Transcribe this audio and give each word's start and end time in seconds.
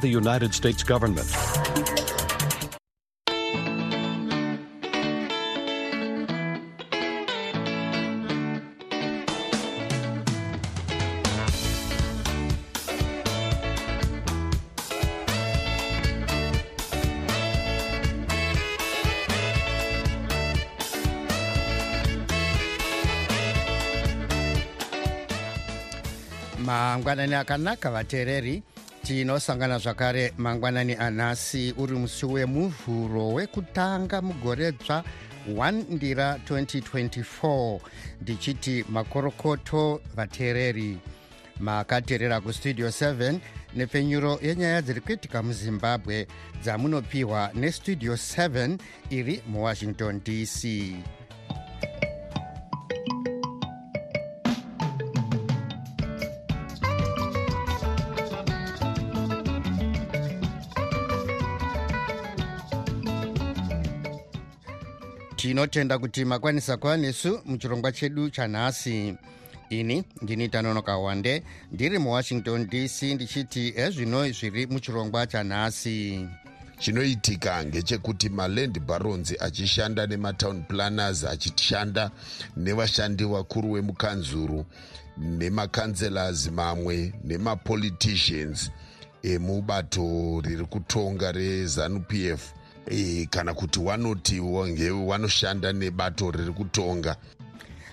the 0.00 0.08
United 0.08 0.54
States 0.54 0.82
government. 0.82 1.28
mangwanani 26.66 27.34
akanaka 27.34 27.90
vateereri 27.90 28.62
tinosangana 29.06 29.78
zvakare 29.78 30.32
mangwanani 30.38 30.94
anhasi 30.94 31.74
uri 31.78 31.94
musi 31.94 32.26
wemuvhuro 32.26 33.28
wekutanga 33.28 34.22
mugore 34.22 34.72
dzva 34.72 35.04
1 35.48 35.84
ndira 35.90 36.38
2024 36.50 37.80
ndichiti 38.20 38.84
makorokoto 38.88 40.00
vateereri 40.16 40.98
makateerera 41.60 42.40
kustudio 42.40 42.88
7 42.88 43.38
nepfenyuro 43.76 44.38
yenyaya 44.42 44.82
dziri 44.82 45.00
kuitika 45.00 45.42
muzimbabwe 45.42 46.26
dzamunopiwa 46.62 47.50
nestudio 47.54 48.14
7 48.14 48.78
iri 49.10 49.42
muwashington 49.48 50.20
dc 50.20 50.64
tinotenda 65.36 65.98
kuti 65.98 66.24
makwanisa 66.24 66.76
kuva 66.76 66.96
nesu 66.96 67.40
muchirongwa 67.44 67.92
chedu 67.92 68.30
chanhasi. 68.30 69.14
Ini 69.70 70.04
ndini 70.22 70.48
tanonoka 70.48 70.98
wande 70.98 71.42
ndiri 71.72 71.98
muwashington 71.98 72.66
dc 72.66 73.02
ndichiti 73.02 73.72
ezvino 73.76 74.30
zviri 74.30 74.66
muchirongwa 74.66 75.26
chanhasi. 75.26 76.28
Chinoitika 76.78 77.64
ngechekuti 77.64 78.28
maland 78.28 78.80
barons 78.80 79.34
achishanda 79.40 80.06
nematown 80.06 80.62
planners 80.62 81.24
achishanda 81.24 82.10
nevashandi 82.56 83.24
vakuru 83.24 83.72
vemukanzuru 83.72 84.66
nemakanzelas 85.16 86.50
mamwe 86.50 87.12
nemapoliticians 87.24 88.70
emubato 89.22 90.40
riri 90.44 90.64
kutonga 90.64 91.32
rezanup 91.32 92.12
f 92.12 92.55
e, 92.90 93.26
kana 93.30 93.54
kuti 93.54 93.80
wanoti 93.80 94.40
wanoshanda 95.06 95.72
nebato 95.72 96.30
riri 96.30 96.52
kutonga. 96.52 97.16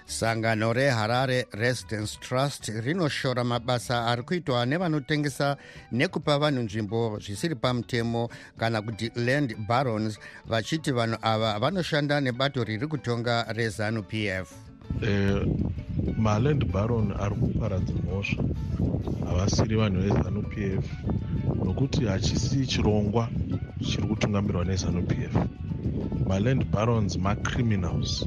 Sangano 0.05 0.73
reharare 0.73 1.45
residence 1.51 2.17
trust 2.19 2.67
rinoshora 2.67 3.43
mabasa 3.43 4.05
ari 4.07 4.23
kuitwa 4.23 4.65
nevanotengesa 4.65 5.57
nekupa 5.91 6.39
vanhu 6.39 6.61
nzvimbo 6.61 7.19
zvisiri 7.19 7.55
pamutemo 7.55 8.29
kana 8.59 8.81
kuti 8.81 9.11
land 9.15 9.55
barons 9.67 10.19
vachiti 10.45 10.91
vanhu 10.91 11.17
ava 11.21 11.59
vanoshanda 11.59 12.21
nebato 12.21 12.63
riri 12.63 12.87
kutonga 12.87 13.45
rezanup 13.53 14.13
f. 14.13 14.51
Eh, 15.01 15.47
maland 16.17 16.71
baron 16.71 17.11
ari 17.19 17.35
kuparadza 17.35 17.93
mhosva. 17.93 18.43
Havasiri 19.25 19.75
vanhu 19.75 20.01
vezanup 20.01 20.57
f 20.57 20.85
nokuti 21.65 22.05
hachisi 22.05 22.67
chirongwa 22.67 23.29
chiri 23.81 24.07
kutungamirwa 24.07 24.65
nezanup 24.65 25.11
f. 25.11 25.35
Maland 26.27 26.65
barons 26.71 27.17
macriminals 27.17 28.25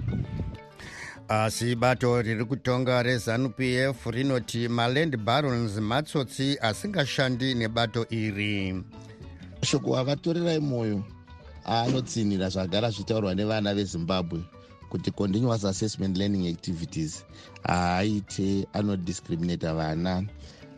asi 1.29 1.75
bato 1.75 2.23
riri 2.23 2.45
kutonga 2.45 3.03
rezanup 3.03 3.61
f 3.61 4.07
rinoti 4.07 4.69
maland 4.69 5.17
barons 5.17 5.79
matsotsi 5.81 6.59
asingashandi 6.61 7.55
nebato 7.55 8.07
iri. 8.11 8.85
Shoko 9.63 9.99
akatorerai 9.99 10.59
mwoyo 10.59 11.03
aanotsinhira 11.67 12.49
zvagara 12.49 12.91
zvitaurwa 12.91 13.35
nevana 13.35 13.75
vezimbabwe 13.75 14.41
kuti 14.97 15.11
continuous 15.11 15.65
assessment 15.65 16.17
learning 16.17 16.49
activities 16.49 17.25
haaite 17.63 18.67
anodiscriminata 18.73 19.75
vana. 19.75 20.25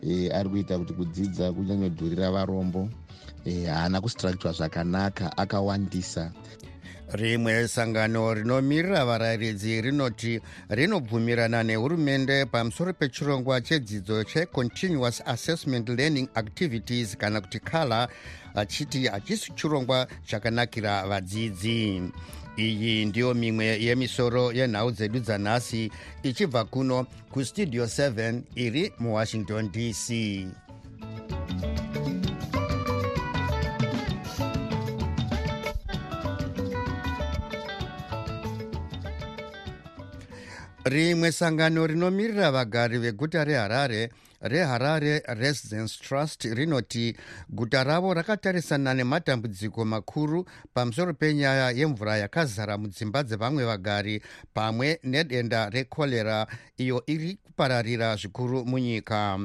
E, 0.01 0.29
ari 0.31 0.49
kuita 0.49 0.77
kuti 0.77 0.93
kudzidza 0.93 1.51
kunyanyodhurira 1.51 2.31
varombo. 2.31 2.89
Haana 3.45 3.97
e, 3.97 4.01
kustructura 4.01 4.53
zvakanaka 4.53 5.37
akawandisa. 5.37 6.31
Rimwe 7.11 7.67
sangano 7.67 8.33
rinomirira 8.33 9.05
varayiridzi 9.05 9.81
rinoti 9.81 10.41
rinobvumirana 10.69 11.63
nehurumende 11.63 12.45
pamusoro 12.45 12.93
pechirongwa 12.93 13.61
chedzidzo 13.61 14.23
checontinuous 14.23 15.21
assessment 15.25 15.89
learning 15.89 16.29
activities 16.35 17.17
kana 17.17 17.41
kuti 17.41 17.59
kala 17.59 18.07
achiti 18.55 19.07
hachisi 19.07 19.51
chirongwa 19.55 20.07
chakanakira 20.25 21.07
vadzidzi 21.07 22.01
iyi 22.67 22.93
ndiyo 23.09 23.29
mimwe 23.41 23.65
yemisoro 23.85 24.43
yenhau 24.57 24.89
dzedu 24.95 25.19
dzanhasi 25.25 25.81
ichibva 26.27 26.61
kuno 26.73 26.97
kustudio 27.33 27.83
7 27.85 28.41
iri 28.65 28.83
muwashington 29.01 29.63
dc 29.75 30.05
rimwe 40.85 41.31
sangano 41.31 41.87
rinomirira 41.87 42.51
vagari 42.51 42.97
veguta 42.97 43.43
reharare 43.43 44.09
reharare 44.41 45.21
residence 45.27 45.99
trust 45.99 46.43
rinoti 46.43 47.15
guta 47.49 47.83
ravo 47.83 48.13
rakatarisana 48.13 48.93
nematambudziko 48.93 49.85
makuru 49.85 50.45
pamusoro 50.73 51.13
penyaya 51.13 51.71
yemvura 51.71 52.17
yakazara 52.17 52.77
mudzimba 52.77 53.23
dzevamwe 53.23 53.65
vagari 53.65 54.21
pamwe 54.53 54.99
nedenda 55.03 55.69
rekorera 55.69 56.47
iyo 56.77 57.03
iri 57.07 57.35
kupararira 57.35 58.15
zvikuru 58.15 58.65
munyika. 58.65 59.39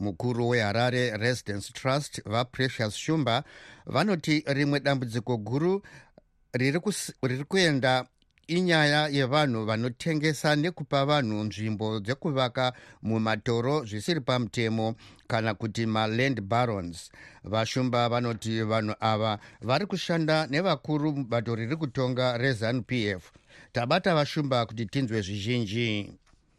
Mukuru 0.00 0.48
weharare 0.48 1.16
residence 1.16 1.72
trust 1.72 2.22
vaprecious 2.24 2.94
shumba 2.96 3.44
vanoti 3.86 4.44
rimwe 4.46 4.80
dambudziko 4.80 5.36
guru 5.36 5.82
riri 6.54 7.44
kuenda 7.48 8.06
inyaya 8.50 9.08
yevanhu 9.08 9.64
vanotengesa 9.64 10.56
nekupa 10.56 11.04
vanhu 11.04 11.44
nzvimbo 11.44 12.00
dzekuvaka 12.00 12.72
mumatoro 13.02 13.84
zvisiri 13.84 14.20
pamutemo 14.20 14.94
kana 15.28 15.54
kuti 15.54 15.86
maland 15.86 16.40
barons. 16.40 17.10
Vashumba 17.44 18.08
vanoti 18.08 18.62
vanhu 18.62 18.94
ava 19.00 19.38
vari 19.62 19.86
kushanda 19.86 20.46
nevakuru 20.46 21.12
mubato 21.12 21.54
riri 21.54 21.76
kutonga 21.76 22.38
rezanup 22.38 22.92
f. 22.92 23.32
Tabata 23.72 24.14
vashumba 24.14 24.66
kuti 24.66 24.86
tinzwe 24.86 25.22
zvizhinji. 25.22 26.12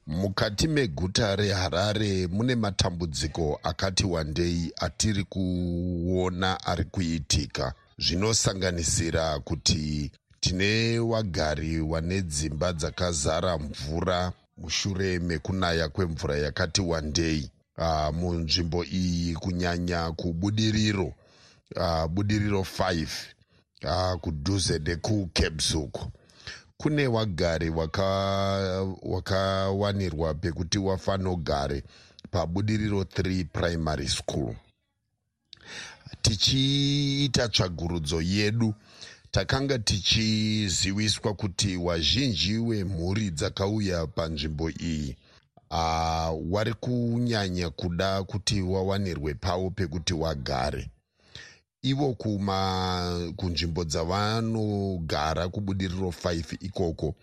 Mukati 0.07 0.67
meguta 0.67 1.35
reharare 1.35 2.27
mune 2.27 2.55
matambudziko 2.55 3.59
akati 3.63 4.05
wandei 4.05 4.71
atiri 4.75 5.23
kuona 5.23 6.63
ari 6.63 6.83
kuitika 6.83 7.73
zvinosanganisira 7.97 9.39
kuti 9.39 10.11
tine 10.41 10.99
wagari 10.99 11.81
wane 11.81 12.21
dzimba 12.21 12.73
dzakazara 12.73 13.57
mvura 13.57 14.33
mushure 14.57 15.19
mekunaya 15.19 15.89
kwemvura 15.89 16.37
yakati 16.37 16.81
wandei. 16.81 17.49
Uh, 17.77 18.09
munzvimbo 18.15 18.83
iyi 18.85 19.33
kunyanya 19.33 20.11
kubudiriro 20.11 21.13
uh, 21.75 22.05
budiriro 22.07 22.61
5 22.61 23.07
uh, 23.85 24.13
kudhuze 24.19 24.79
nekukebzuk 24.79 25.97
kune 26.77 27.07
wagari 27.07 27.69
wakawanirwa 29.03 30.27
waka 30.27 30.39
pekuti 30.39 30.77
wafanogare 30.77 31.83
pabudiriro 32.31 33.01
3 33.01 33.45
primary 33.45 34.07
school. 34.07 34.55
Tichiita 36.21 37.49
tsvagurudzo 37.49 38.21
yedu 38.21 38.73
takanga 39.31 39.79
tichiziviswa 39.79 41.33
kuti 41.33 41.77
wazhinji 41.77 42.57
wemhuri 42.57 43.29
dzakauya 43.31 44.07
panzvimbo 44.07 44.69
iyi. 44.69 45.15
Uh, 45.71 46.29
wari 46.53 46.73
kunyanya 46.73 47.69
kuda 47.69 48.23
kuti 48.23 48.61
wawanirwe 48.61 49.33
pavo 49.33 49.69
pekuti 49.69 50.13
wagare. 50.13 50.89
Ivo 51.81 52.13
kuma 52.13 53.31
kunzvimbo 53.35 53.83
dzavanogara 53.83 55.49
kubudiriro 55.49 56.07
5 56.09 56.57
ikoko 56.59 57.15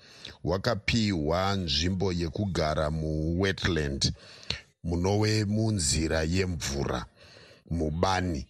wakapiwa 0.45 1.55
nzvimbo 1.57 2.13
yekugara 2.13 2.91
muwetland 2.91 4.13
munove 4.85 5.45
munzira 5.45 6.23
yemvura 6.23 7.07
mubani 7.71 8.47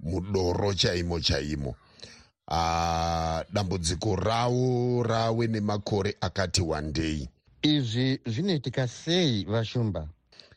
mudoro 0.00 0.74
chaimo 0.74 1.20
chaimo 1.20 1.74
dambudziko 3.52 4.16
ravo 4.16 5.02
rave 5.02 5.46
nemakore 5.46 6.16
akati 6.20 6.62
wandei. 6.62 7.28
Izvi 7.62 8.20
zvinoitika 8.26 8.88
sei 8.88 9.44
vashumba? 9.44 10.08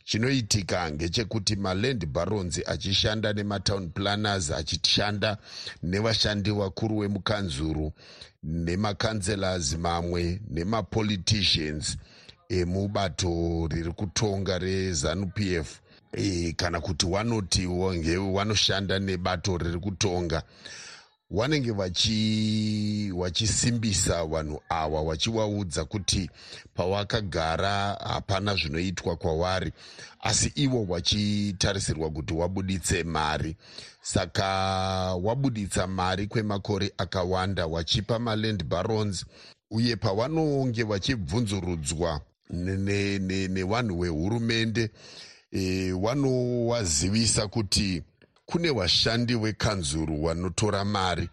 Chinoitika 0.05 0.91
ngechekuti 0.91 1.55
maland 1.55 2.05
barons 2.05 2.61
achishanda 2.65 3.33
nematown 3.33 3.89
planners 3.89 4.51
achishanda 4.51 5.37
nevashandi 5.83 6.51
vakuru 6.51 6.99
vemukanzuru 6.99 7.91
nemakanzellors 8.43 9.77
mamwe 9.77 10.41
nemapoliticians 10.49 11.97
emubato 12.49 13.67
riri 13.71 13.91
kutonga 13.91 14.57
rezanup 14.59 15.39
f. 15.39 15.81
E, 16.13 16.53
kana 16.53 16.79
kuti 16.81 17.05
wanotiwo 17.05 17.95
ngewanoshanda 17.95 18.99
nebato 18.99 19.57
riri 19.57 19.79
kutonga 19.79 20.43
vanenge 21.31 21.71
vachisimbisa 23.13 24.25
vanhu 24.25 24.61
ava 24.69 25.03
vachivaudza 25.03 25.85
kuti 25.85 26.29
pawakagara 26.75 27.93
hapana 27.93 28.55
zvinoitwa 28.55 29.15
kwavari. 29.15 29.71
Asi 30.19 30.51
ivo 30.55 30.83
vachitarisirwa 30.83 32.09
kuti 32.09 32.33
wabuditse 32.33 33.03
mari. 33.03 33.55
Saka 34.01 34.45
wabuditsa 35.23 35.87
mari 35.87 36.27
kwemakore 36.27 36.93
akawanda 36.97 37.67
wachipa 37.67 38.19
maland 38.19 38.63
barons. 38.63 39.25
Uye 39.71 39.95
pavanonge 39.95 40.83
vachibvunzurudzwa 40.83 42.21
nevanhu 42.49 43.99
vehurumende 44.01 44.89
e, 45.51 45.91
vanowazivisa 45.91 47.47
kuti 47.47 48.03
kune 48.51 48.69
vashandi 48.69 49.35
vekanzuru 49.35 50.21
vanotora 50.23 50.85
mari 50.85 51.29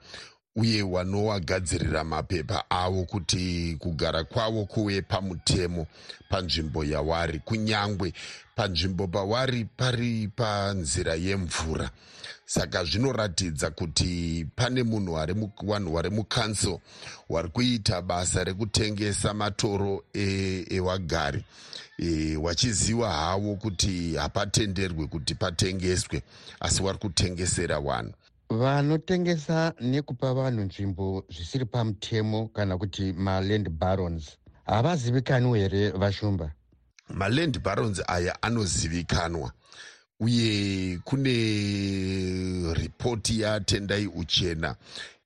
uye 0.57 0.83
vanowagadzirira 0.83 2.05
mapepa 2.05 2.65
avo 2.71 3.05
kuti 3.05 3.77
kugara 3.79 4.25
kwavo 4.25 4.65
kuve 4.65 5.03
pamutemo 5.03 5.87
panzvimbo 6.31 6.85
yavari. 6.85 7.39
Kunyangwe 7.39 8.13
panzvimbo 8.57 9.07
pavari 9.07 9.65
pari 9.77 10.29
panzira 10.37 11.15
yemvura 11.15 11.91
saka 12.49 12.85
zvinoratidza 12.85 13.71
kuti 13.71 14.47
pane 14.57 14.83
munhu 14.83 15.13
vanhu 15.63 15.93
vari 15.93 16.11
mukansel 16.11 16.79
vari 17.29 17.49
kuita 17.49 18.03
basa 18.03 18.45
rekutengesa 18.45 19.35
matoro 19.35 20.05
evagari 20.15 21.45
e, 21.99 22.37
vachiziva 22.37 23.13
havo 23.13 23.57
kuti 23.57 24.15
hapatenderwi 24.17 25.07
kuti 25.07 25.35
patengeswe 25.35 26.23
asi 26.61 26.83
vari 26.83 26.99
kutengesera 26.99 27.81
vanhu. 27.81 28.13
Vanotengesa 28.51 29.75
nekupa 29.81 30.35
vanhu 30.35 30.63
nzvimbo 30.63 31.25
zvisiri 31.29 31.65
pamutemo 31.65 32.49
kana 32.49 32.79
kuti 32.79 33.13
maland 33.13 33.69
barons. 33.69 34.37
Havazivikanwa 34.67 35.59
here 35.59 35.91
vashumba? 35.91 36.53
Maland 37.09 37.61
barons 37.63 38.03
aya 38.07 38.43
anozivikanwa 38.43 39.53
uye 40.21 40.99
kune 41.05 41.35
ripoti 42.75 43.41
yatendai 43.41 44.07
uchena 44.07 44.77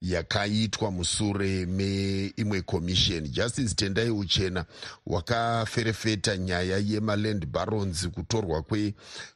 yakaitwa 0.02 0.90
musure 0.90 1.66
meimwe 1.66 2.62
commission. 2.62 3.28
Justice 3.28 3.74
tendai 3.74 4.10
uchena 4.10 4.64
wakaferefeta 5.06 6.36
nyaya 6.36 6.78
yemaland 6.78 7.46
barons 7.46 8.08
kutorwa 8.08 8.64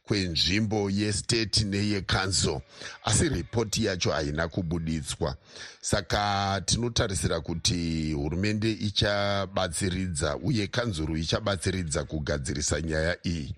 kwenzvimbo 0.05 0.83
kwe 0.83 0.95
yestate 0.95 1.65
neyecouncil 1.65 2.61
asi 3.05 3.29
ripoti 3.29 3.85
yacho 3.85 4.11
haina 4.11 4.49
kubuditswa 4.49 5.37
saka 5.81 6.63
tinotarisira 6.67 7.41
kuti 7.41 8.13
hurumende 8.13 8.71
ichabatsiridza 8.73 10.37
uye 10.37 10.67
kanzuru 10.67 11.17
ichabatsiridza 11.17 12.05
kugadzirisa 12.05 12.81
nyaya 12.81 13.17
iyi. 13.27 13.55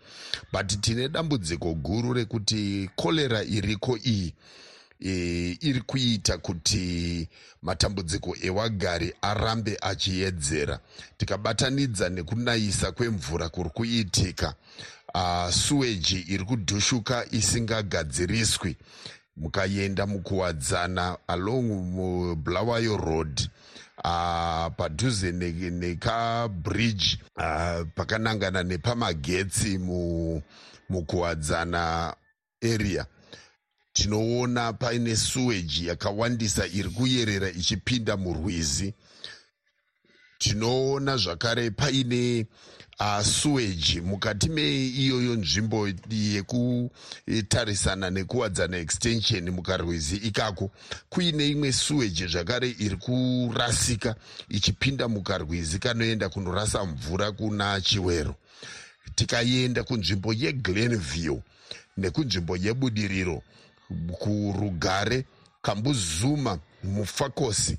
But 0.53 0.81
tine 0.81 1.09
dambudziko 1.09 1.75
guru 1.75 2.13
rekuti 2.13 2.91
korera 2.97 3.43
iriko 3.45 3.99
iyi 4.05 4.35
e, 5.01 5.11
iri 5.61 5.81
kuita 5.81 6.39
kuti 6.39 7.29
matambudziko 7.63 8.37
ewagari 8.43 9.15
arambe 9.23 9.79
achiedzera. 9.81 10.81
Tikabatanidza 11.17 12.09
nekunayisa 12.09 12.93
kwemvura 12.93 13.49
kuri 13.49 13.71
kuitika 13.71 14.55
uh, 15.15 15.51
suweji 15.51 16.21
iri 16.29 16.45
kudhushuka 16.45 17.27
isingagadziriswi. 17.31 18.77
Mukaenda 19.37 20.07
mukuwadzana 20.07 21.19
along 21.27 21.65
mublawayo 21.95 22.97
road 22.97 23.49
uh, 24.05 24.67
padhuze 24.77 25.33
nekabridge 25.33 27.19
ne 27.37 27.45
uh, 27.45 27.87
pakanangana 27.95 28.63
nepamagetsi 28.63 29.79
mukuwadzana 30.89 32.15
area 32.63 33.07
tinoona 34.03 34.73
paine 34.73 35.17
suweji 35.17 35.87
yakawandisa 35.87 36.67
iri 36.67 36.89
kuyerera 36.89 37.51
ichipinda 37.51 38.17
murwizi. 38.17 38.95
Tinoona 40.39 41.17
zvakare 41.17 41.71
paine 41.71 42.47
uh, 43.01 43.23
suweji 43.23 44.01
mukati 44.01 44.49
meiyoyo 44.49 45.37
nzvimbo 45.37 45.89
yekutarisana 46.11 48.11
nekuwadzana 48.11 48.77
extension 48.77 49.51
mukarwizi. 49.51 50.17
Ikako 50.17 50.71
kuine 51.09 51.49
imwe 51.49 51.73
suweji 51.73 52.27
zvakare 52.27 52.75
iri 52.79 52.97
kurasika 52.97 54.15
ichipinda 54.49 55.09
mukarwizi 55.09 55.79
kanoenda 55.79 56.29
kunorasa 56.29 56.85
mvura 56.85 57.33
kuna 57.33 57.81
chiwero. 57.81 58.35
Tikaenda 59.15 59.85
kunzvimbo 59.85 60.33
yeglenview 60.33 61.39
nekunzvimbo 61.97 62.57
yebudiriro 62.57 63.43
kurugare 64.13 65.25
kambuzuma 65.63 66.59
mufakosi. 66.83 67.79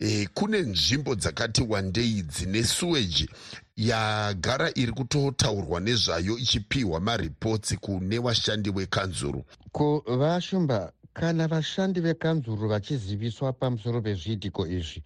E, 0.00 0.28
kune 0.34 0.58
nzvimbo 0.58 1.14
dzakati 1.14 1.62
wandei 1.62 2.22
dzine 2.22 2.64
suweji 2.64 3.28
yagara 3.76 4.70
iri 4.74 4.92
kutotaurwa 4.92 5.80
nezvayo 5.80 6.38
ichipiwa 6.38 7.00
maripotsi 7.00 7.76
kune 7.76 8.18
vashandi 8.18 8.70
vekanzuru. 8.70 9.44
Ko 9.72 10.04
vashumba 10.06 10.92
kana 11.12 11.48
vashandi 11.48 12.00
vekanzuru 12.00 12.68
vachiziviswa 12.68 13.52
pamusoro 13.52 14.00
pezviitiko 14.02 14.66
izvi 14.66 15.02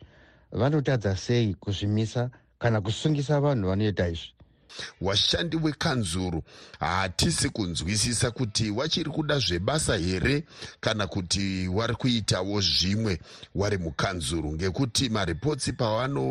vanotadza 0.52 1.16
sei 1.16 1.54
kuzvimisa 1.54 2.30
kana 2.58 2.80
kusungisa 2.80 3.40
vanhu 3.40 3.68
vanoita 3.68 4.08
izvi 4.08 4.32
vashandi 5.00 5.56
vekanzuru 5.56 6.42
hatisi 6.80 7.48
kunzwisisa 7.48 8.30
kuti 8.30 8.70
wachiri 8.70 9.10
kuda 9.10 9.38
zvebasa 9.38 9.96
here 9.96 10.44
kana 10.80 11.06
kuti 11.06 11.68
vari 11.68 11.94
kuitawo 11.94 12.60
zvimwe 12.60 13.20
wari 13.54 13.78
mukanzuru 13.78 14.52
ngekuti 14.52 15.08
maripotsi 15.08 15.72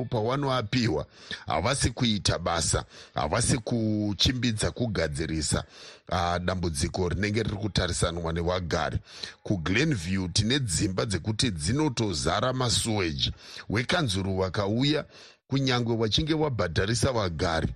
pawanoapiwa 0.10 1.06
havasi 1.48 1.90
kuita 1.90 2.40
basa 2.40 2.86
havasi 3.14 3.58
kuchimbidza 3.58 4.72
kugadzirisa 4.72 5.64
uh, 6.12 6.38
dambudziko 6.38 7.10
rinenge 7.10 7.44
riri 7.44 7.56
kutarisanwa 7.56 8.34
nevagari 8.34 8.98
kuglenview 9.44 10.28
tine 10.28 10.60
dzimba 10.60 11.06
dzekuti 11.06 11.52
dzinotozara 11.52 12.54
masuweji. 12.54 13.32
Wekanzuru 13.70 14.38
vakauya 14.38 15.06
kunyange 15.52 15.96
vachinge 15.96 16.34
vabhadharisa 16.34 17.12
vagari 17.12 17.68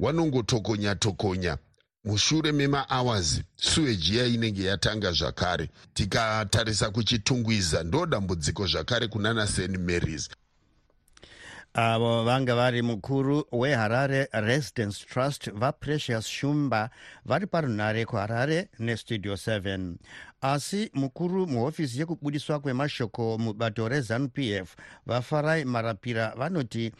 vanongotokonya 0.00 0.94
tokonya 0.94 1.58
mushure 2.04 2.52
memahours 2.52 3.40
suweji 3.56 4.14
iya 4.14 4.26
inenge 4.26 4.64
yatanga 4.64 5.12
zvakare. 5.12 5.68
Tikatarisa 5.94 6.90
kuchitungwiza 6.90 7.82
ndo 7.82 8.06
dambudziko 8.06 8.66
zvakare 8.66 9.08
kunana 9.08 9.46
st 9.46 9.78
marys 9.78 10.28
avo 11.78 12.24
vanga 12.24 12.54
vari 12.54 12.82
mukuru 12.82 13.44
weharare 13.52 14.26
residence 14.32 15.06
trust 15.06 15.50
vaprecious 15.52 16.26
shumba 16.26 16.90
vari 17.24 17.46
parunhare 17.46 18.04
kuharare 18.04 18.68
nestudio 18.78 19.34
7 19.34 19.94
asi 20.40 20.90
mukuru 20.94 21.46
muhofisi 21.46 22.00
yekubudiswa 22.00 22.60
kwemashoko 22.60 23.38
mubato 23.38 23.88
rezanup 23.88 24.38
f 24.38 24.76
vafarai 25.06 25.64
marapira 25.64 26.34
vanoti 26.36 26.92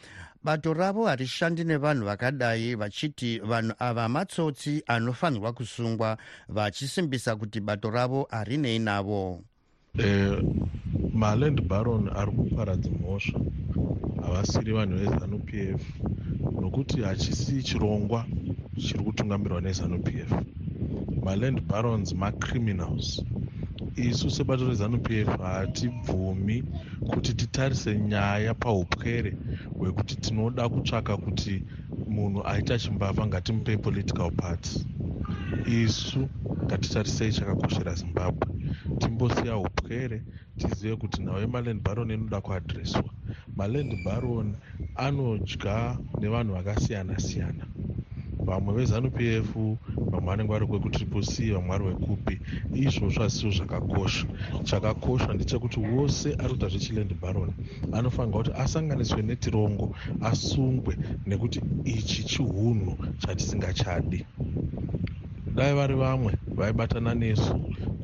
bato 0.43 0.73
ravo 0.73 1.07
harishandi 1.07 1.63
nevanhu 1.63 2.05
vakadai 2.05 2.75
vachiti 2.75 3.39
vanhu 3.39 3.73
ava 3.79 4.09
matsotsi 4.09 4.83
anofanirwa 4.87 5.53
kusungwa 5.53 6.17
vachisimbisa 6.49 7.35
kuti 7.35 7.59
bato 7.59 7.89
ravo 7.89 8.27
harinei 8.31 8.79
navo 8.79 9.43
maland 11.13 11.61
baron 11.67 12.09
ari 12.15 12.31
kuparadza 12.31 12.89
mhosva. 12.91 13.39
Havasiri 14.21 14.71
vanhu 14.73 14.97
vezanup 14.97 15.53
f 15.53 15.81
nokuti 16.61 17.01
hachisi 17.01 17.63
chirongwa 17.63 18.25
chiri 18.77 19.03
kutungamirwa 19.03 19.61
nezanup 19.61 20.07
f. 20.07 20.33
Maland 21.23 21.61
barons 21.67 22.13
macriminals 22.13 23.23
isu 23.95 24.29
sebato 24.31 24.67
rezanup 24.67 25.09
f 25.11 25.27
hatibvumi 25.37 26.63
kuti 27.09 27.33
titarise 27.33 27.99
nyaya 27.99 28.53
paupwere 28.53 29.37
hwekuti 29.79 30.15
tinoda 30.15 30.69
kutsvaka 30.69 31.17
kuti 31.17 31.63
munhu 32.07 32.41
aita 32.47 32.79
chimbavha 32.79 33.27
ngatimupei 33.27 33.77
political 33.77 34.31
party. 34.31 34.85
Isu 35.67 36.29
ngatitarisei 36.65 37.31
chakakoshera 37.31 37.93
zimbabwe. 37.95 38.47
Timbosiya 38.99 39.55
upwere 39.79 40.17
tizive 40.57 40.95
kuti 41.01 41.17
nhau 41.23 41.39
yemaland 41.39 41.81
baron 41.85 42.11
inoda 42.11 42.41
kuadhireswa 42.41 43.03
maland 43.57 43.91
baron 44.05 44.47
anodya 44.95 45.97
nevanhu 46.21 46.53
vakasiyana 46.53 47.19
siyana 47.19 47.65
vamwe 48.47 48.73
vezanup 48.77 49.19
f 49.21 49.53
vamwe 50.11 50.25
vanenge 50.27 50.51
vari 50.51 50.65
kwekutriple 50.67 51.21
c 51.21 51.51
vamwe 51.53 51.69
vari 51.69 51.85
vekupi 51.89 52.35
izvozvo 52.73 53.21
hazisiwo 53.21 53.51
zvakakosha. 53.51 54.25
Chakakosha 54.63 55.33
ndechekuti 55.33 55.79
wose 55.79 56.27
ari 56.39 56.49
kuita 56.49 56.67
zvechiland 56.67 57.13
baron 57.21 57.51
anofanirwa 57.93 58.43
kuti 58.43 58.51
asanganiswe 58.61 59.21
netirongo 59.21 59.95
asungwe 60.29 60.93
nekuti 61.27 61.59
ichi 61.85 62.23
chiunhu 62.23 62.97
chatisingachadi 63.21 64.25
dai 65.55 65.73
vari 65.73 65.95
vamwe 65.95 66.31
vaibatana 66.57 67.13
nesu 67.15 67.55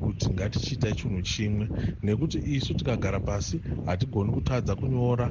kuti 0.05 0.25
ngatichiitai 0.33 0.93
chinhu 0.99 1.21
chimwe 1.31 1.65
nekuti 2.05 2.37
isu 2.55 2.71
tikagara 2.77 3.19
pasi 3.27 3.57
hatigoni 3.87 4.29
kutadza 4.35 4.73
kunyora 4.79 5.27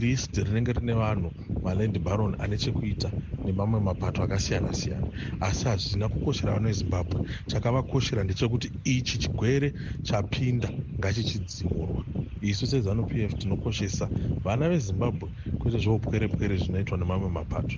list 0.00 0.32
rinenge 0.46 0.72
rine 0.76 0.94
vanhu 1.02 1.28
maland 1.64 1.98
baron 1.98 2.36
ane 2.38 2.56
chekuita 2.56 3.10
nemamwe 3.44 3.80
mapato 3.80 4.22
akasiyana 4.22 4.74
siyana 4.74 5.08
asi 5.40 5.64
hazvina 5.64 6.08
kukoshera 6.08 6.54
vano 6.54 6.68
vezimbabwe 6.68 7.28
chakavakoshera 7.46 8.24
ndechekuti 8.24 8.72
ichi 8.84 9.18
chigwere 9.18 9.74
chapinda 10.02 10.68
ngachichidzimurwa. 10.98 12.04
Isu 12.42 12.66
sezanup 12.66 13.10
f 13.16 13.34
tinokoshesa 13.34 14.08
vana 14.44 14.68
vezimbabwe 14.68 15.28
kwete 15.58 15.78
zveupwere-pwere 15.78 16.56
zvinoitwa 16.56 16.98
nemamwe 16.98 17.28
mapato. 17.30 17.76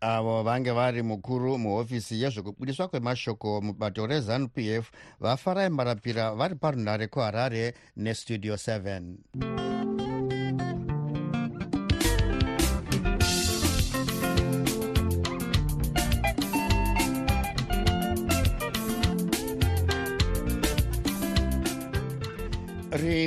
Avo 0.00 0.42
vange 0.42 0.70
vari 0.70 1.02
mukuru 1.02 1.58
muhofisi 1.58 2.22
yezvekubudiswa 2.22 2.88
kwemashoko 2.88 3.60
mubato 3.60 4.06
rezanup 4.06 4.58
f 4.58 4.90
vafarai 5.20 5.70
marapira 5.70 6.34
vari 6.34 6.54
parunhare 6.54 7.06
kuharare 7.08 7.74
nestudio 7.96 8.54
7 8.54 9.65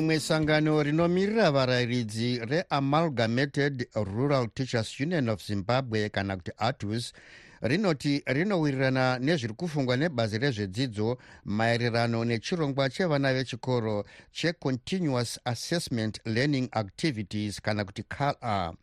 rimwe 0.10 0.20
sangano 0.20 0.84
rinomirira 0.84 1.52
varayiridzi 1.52 2.40
reamalgamated 2.40 3.88
rural 3.94 4.48
teachers 4.48 5.00
union 5.00 5.30
of 5.30 5.46
zimbabwe 5.48 6.10
kana 6.10 6.36
kuti 6.38 6.52
atus 6.58 7.14
rinoti 7.62 8.24
rinowirirana 8.26 9.20
nezviri 9.20 9.54
kufungwa 9.54 9.98
nebazi 9.98 10.38
rezvedzidzo 10.38 11.18
maererano 11.46 12.26
nechirongwa 12.26 12.90
chevana 12.90 13.34
vechikoro 13.34 14.06
checontinuous 14.32 15.40
assessment 15.46 16.20
learning 16.26 16.70
activities 16.72 17.62
kana 17.62 17.86
kuti 17.86 18.04
cala 18.04 18.74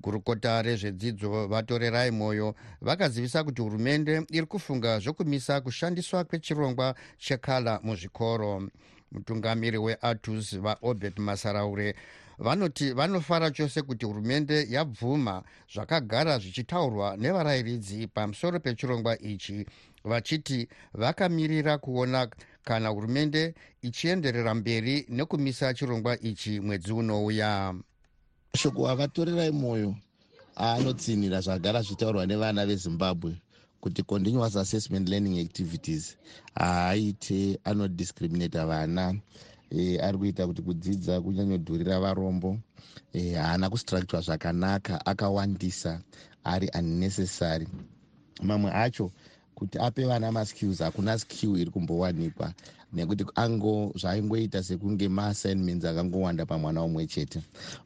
gurukota 0.00 0.62
rezvedzidzo 0.62 1.46
vatorerai 1.46 2.10
mwoyo 2.10 2.54
vakazivisa 2.80 3.44
kuti 3.44 3.62
hurumende 3.62 4.22
iri 4.30 4.46
kufunga 4.46 4.98
zvokumisa 4.98 5.60
kushandiswa 5.60 6.24
kwechirongwa 6.24 6.94
chekala 7.18 7.80
muzvikoro 7.82 8.68
mutungamiri 9.14 9.78
weatus 9.78 10.58
vaobert 10.58 11.18
masaraure 11.18 11.94
vanoti 12.38 12.92
vanofara 12.92 13.50
chose 13.50 13.82
kuti 13.82 14.06
hurumende 14.06 14.66
yabvuma 14.70 15.42
zvakagara 15.74 16.38
zvichitaurwa 16.38 17.16
nevarayiridzi 17.16 18.06
pamusoro 18.06 18.60
pechirongwa 18.60 19.18
ichi 19.18 19.66
vachiti 20.04 20.68
vakamirira 20.94 21.78
kuona 21.78 22.28
kana 22.64 22.88
hurumende 22.88 23.54
ichienderera 23.82 24.54
mberi 24.54 25.06
nekumisa 25.08 25.74
chirongwa 25.74 26.20
ichi 26.20 26.60
mwedzi 26.60 26.92
unouya. 26.92 27.74
Shoko 28.56 28.88
avatorerai 28.88 29.50
mwoyo 29.50 29.94
aanotsinhira 30.56 31.40
zvagara 31.40 31.82
zvitaurwa 31.82 32.26
nevana 32.26 32.66
vezimbabwe 32.66 33.36
kuti 33.84 34.02
continuous 34.02 34.56
assessment 34.56 35.08
learning 35.08 35.36
activities 35.46 36.16
haaite 36.54 37.60
anodiscriminata 37.64 38.62
vana 38.66 39.14
e, 39.70 39.98
ari 40.06 40.18
kuita 40.18 40.46
kuti 40.46 40.62
kudzidza 40.62 41.20
kunyanyodhurira 41.20 42.00
varombo 42.00 42.50
e, 43.12 43.32
haana 43.34 43.70
kustructura 43.70 44.20
zvakanaka 44.26 45.06
akawandisa 45.06 46.00
ari 46.44 46.68
unnecessary. 46.78 47.66
Mamwe 48.42 48.70
acho 48.72 49.10
kuti 49.54 49.78
ape 49.78 50.04
vana 50.04 50.32
maskills 50.32 50.78
hakuna 50.78 51.18
skill 51.18 51.56
iri 51.56 51.70
kumbowanikwa. 51.70 52.52
Nekuti 52.92 53.24
ango 53.34 53.92
zvaingoita 53.96 54.62
sekunge 54.62 55.08
maassignments 55.08 55.84
akangowanda 55.84 56.46
pamwana 56.46 56.82
umwe 56.82 57.06
chete. 57.06 57.40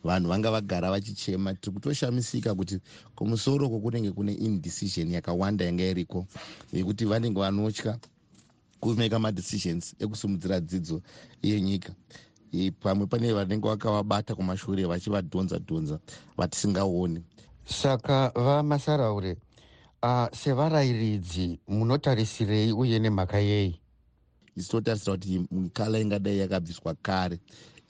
Vanhu 0.05 0.29
vanga 0.29 0.51
vagara 0.51 0.91
vachichema 0.91 1.55
tiri 1.55 1.73
kutoshamisika 1.75 2.55
kuti 2.55 2.79
kumusoro 3.17 3.69
kwokunenge 3.69 4.13
kune 4.13 4.33
indecision 4.33 5.11
yakawanda 5.11 5.65
yanga 5.65 5.85
iriko 5.85 6.27
yekuti 6.73 7.05
vanenge 7.05 7.41
vanotya 7.41 7.99
kumeka 8.81 9.19
madecisions 9.19 9.95
ekusumudzira 9.99 10.61
dzidzo 10.61 11.03
yenyika. 11.43 11.93
Pamwe 12.81 13.07
pane 13.07 13.33
vanenge 13.33 13.69
vakavabata 13.69 14.35
kumashure 14.35 14.85
vachivadhonza 14.85 15.59
dhonza 15.59 15.99
vatisingaoni. 16.37 17.23
Saka 17.65 18.31
vamasaraure 18.35 19.37
uh, 20.03 20.29
sevarayiridzi 20.33 21.59
munotarisirei 21.69 22.73
uye 22.73 22.99
nemhaka 22.99 23.39
yei? 23.39 23.81
Isi 24.57 24.69
totarisira 24.71 25.13
kuti 25.17 25.47
mikala 25.51 25.99
ingadai 25.99 26.39
yakabviswa 26.39 26.95
kare 27.03 27.39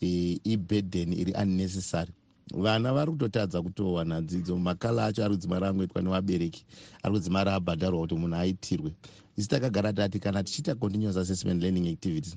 e, 0.01 0.41
ibhedhen 0.45 1.13
iri 1.13 1.33
unnecessary. 1.33 2.13
Vana 2.55 2.93
vari 2.93 3.11
kutotadza 3.13 3.63
kutowana 3.63 4.21
dzidzo 4.23 4.57
makala 4.57 5.07
acho 5.07 5.25
ari 5.25 5.35
kudzimara 5.35 5.69
angoitwa 5.69 6.03
nevabereki 6.03 6.65
ari 7.03 7.15
kudzimara 7.15 7.55
abhadharwa 7.55 8.01
kuti 8.01 8.15
munhu 8.15 8.37
aitirwe. 8.37 8.93
Isi 9.37 9.49
takagara 9.49 9.93
tati 9.93 10.19
kana 10.19 10.43
tichiita 10.43 10.75
continuous 10.75 11.17
assessment 11.17 11.63
learning 11.63 11.89
activities 11.89 12.37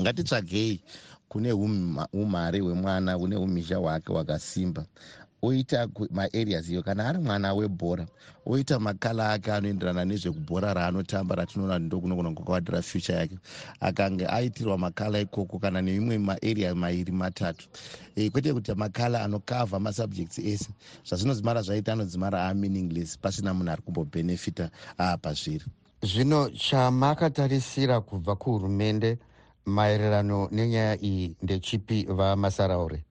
ngatitsvagei 0.00 0.80
kune 1.28 1.52
umhare 2.12 2.60
hwemwana 2.60 3.18
une 3.18 3.36
umhizha 3.36 3.76
hwake 3.78 4.12
hwakasimba 4.12 4.86
oita 5.44 5.88
maareas 6.10 6.68
iyo. 6.68 6.82
Kana 6.82 7.08
ari 7.08 7.18
mwana 7.18 7.54
webhora 7.54 8.06
oita 8.46 8.78
makala 8.78 9.32
ake 9.32 9.52
anoenderana 9.52 10.04
nezvekubhora 10.04 10.74
raanotamba 10.74 11.34
ratinoona 11.34 11.78
ndokunogona 11.78 12.30
kukavadira 12.30 12.82
future 12.82 13.18
yake. 13.18 13.38
Akange 13.80 14.26
aitirwa 14.26 14.78
makala 14.78 15.20
ikoko 15.20 15.58
kana 15.58 15.82
neimwe 15.82 16.18
maaria 16.18 16.74
mairi 16.74 17.12
matatu. 17.12 17.68
E, 18.16 18.30
kwete 18.30 18.52
kuti 18.52 18.74
makala 18.74 19.22
anokavha 19.24 19.80
masubjects 19.80 20.38
ese. 20.38 20.68
Zvazvinozimara 21.06 21.62
zvaita 21.62 21.92
anodzimara 21.92 22.48
aminingless 22.48 23.18
pasina 23.18 23.54
munhu 23.54 23.70
ari 23.72 23.82
kumbobhenefita 23.82 24.70
pazviri. 25.22 25.64
Zvino 26.02 26.50
chamakatarisira 26.50 28.00
kubva 28.00 28.36
kuhurumende 28.36 29.18
maererano 29.66 30.48
nenyaya 30.52 31.00
iyi 31.02 31.36
ndechipi 31.42 32.04
vamasaraure 32.04 33.04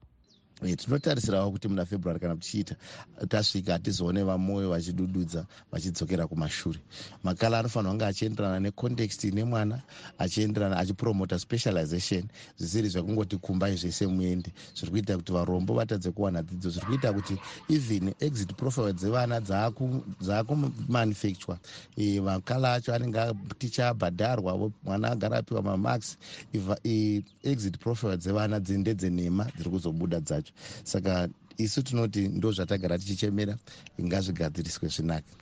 tinotarisirawo 0.63 1.51
kuti 1.51 1.67
muna 1.67 1.85
february 1.85 2.19
kana 2.19 2.35
tichiita 2.35 2.75
tasvika 3.27 3.73
hatizoone 3.73 4.23
vamwoyo 4.23 4.69
vachidududza 4.69 5.45
vachidzokera 5.71 6.27
kumashure. 6.27 6.79
Makala 7.23 7.59
anofanira 7.59 7.91
kunge 7.91 8.05
achienderana 8.05 8.59
necontext 8.59 9.23
nemwana 9.23 9.81
achienderana 10.17 10.77
achipromota 10.77 11.39
specialization 11.39 12.23
zvisiri 12.57 12.89
zvekungoti 12.89 13.37
kumbai 13.37 13.75
zvese 13.75 14.07
muende. 14.07 14.51
Zviri 14.75 14.91
kuita 14.91 15.17
kuti 15.17 15.31
varombo 15.31 15.73
vatadze 15.73 16.11
kuwana 16.11 16.43
dzidzo 16.43 16.69
zviri 16.69 16.85
kuita 16.85 17.13
kuti 17.13 17.37
even 17.69 18.13
exit 18.19 18.53
profile 18.55 18.93
dzevana 18.93 19.39
dzaakumanufacture 20.21 21.57
e, 21.97 22.19
makala 22.19 22.73
acho 22.73 22.93
anenge 22.93 23.33
ticha 23.57 23.89
abhadharwa 23.89 24.71
mwana 24.83 25.11
agara 25.11 25.37
apiwa 25.37 25.61
mamax 25.61 26.17
exit 27.43 27.77
profile 27.79 28.17
dzevana 28.17 28.59
dzindedzenhema 28.59 29.51
dziri 29.57 29.69
kuzobuda 29.69 30.19
dzacho 30.19 30.52
saka 30.83 31.29
isu 31.57 31.83
tinoti 31.83 32.27
ndo 32.27 32.51
zvatagara 32.51 32.97
tichichemera 32.97 33.57
ingazvigadziriswe 33.97 34.87
zvinake 34.87 35.33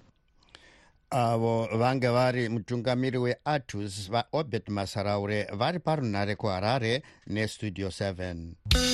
avo 1.09 1.67
vange 1.77 2.07
vari 2.07 2.49
mutungamiri 2.49 3.17
weatus 3.17 4.09
vaobert 4.11 4.69
masaraure 4.69 5.47
vari 5.53 5.79
parunhare 5.79 6.35
kuharare 6.35 7.03
nestudio 7.27 7.87
7 7.87 8.90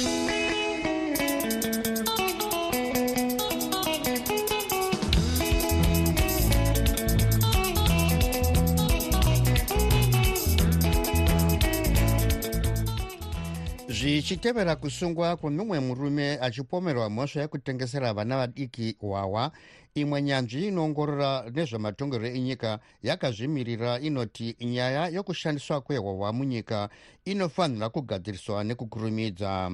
zvichitevera 13.97 14.75
kusungwa 14.75 15.37
kwemumwe 15.37 15.79
murume 15.79 16.37
achipomerwa 16.41 17.09
mhosva 17.09 17.41
yekutengesera 17.41 18.13
vana 18.13 18.37
vadiki 18.37 18.95
hwahwa 18.99 19.51
imwe 19.95 20.21
nyanzvi 20.21 20.67
inoongorora 20.67 21.49
nezvematongerwo 21.53 22.27
enyika 22.37 22.79
yakazvimirira 23.03 23.99
inoti 23.99 24.55
nyaya 24.61 25.07
yokushandiswa 25.15 25.81
kwehwahwa 25.81 26.33
munyika 26.33 26.89
inofanira 27.25 27.89
kugadziriswa 27.89 28.63
nekukurumidza 28.63 29.71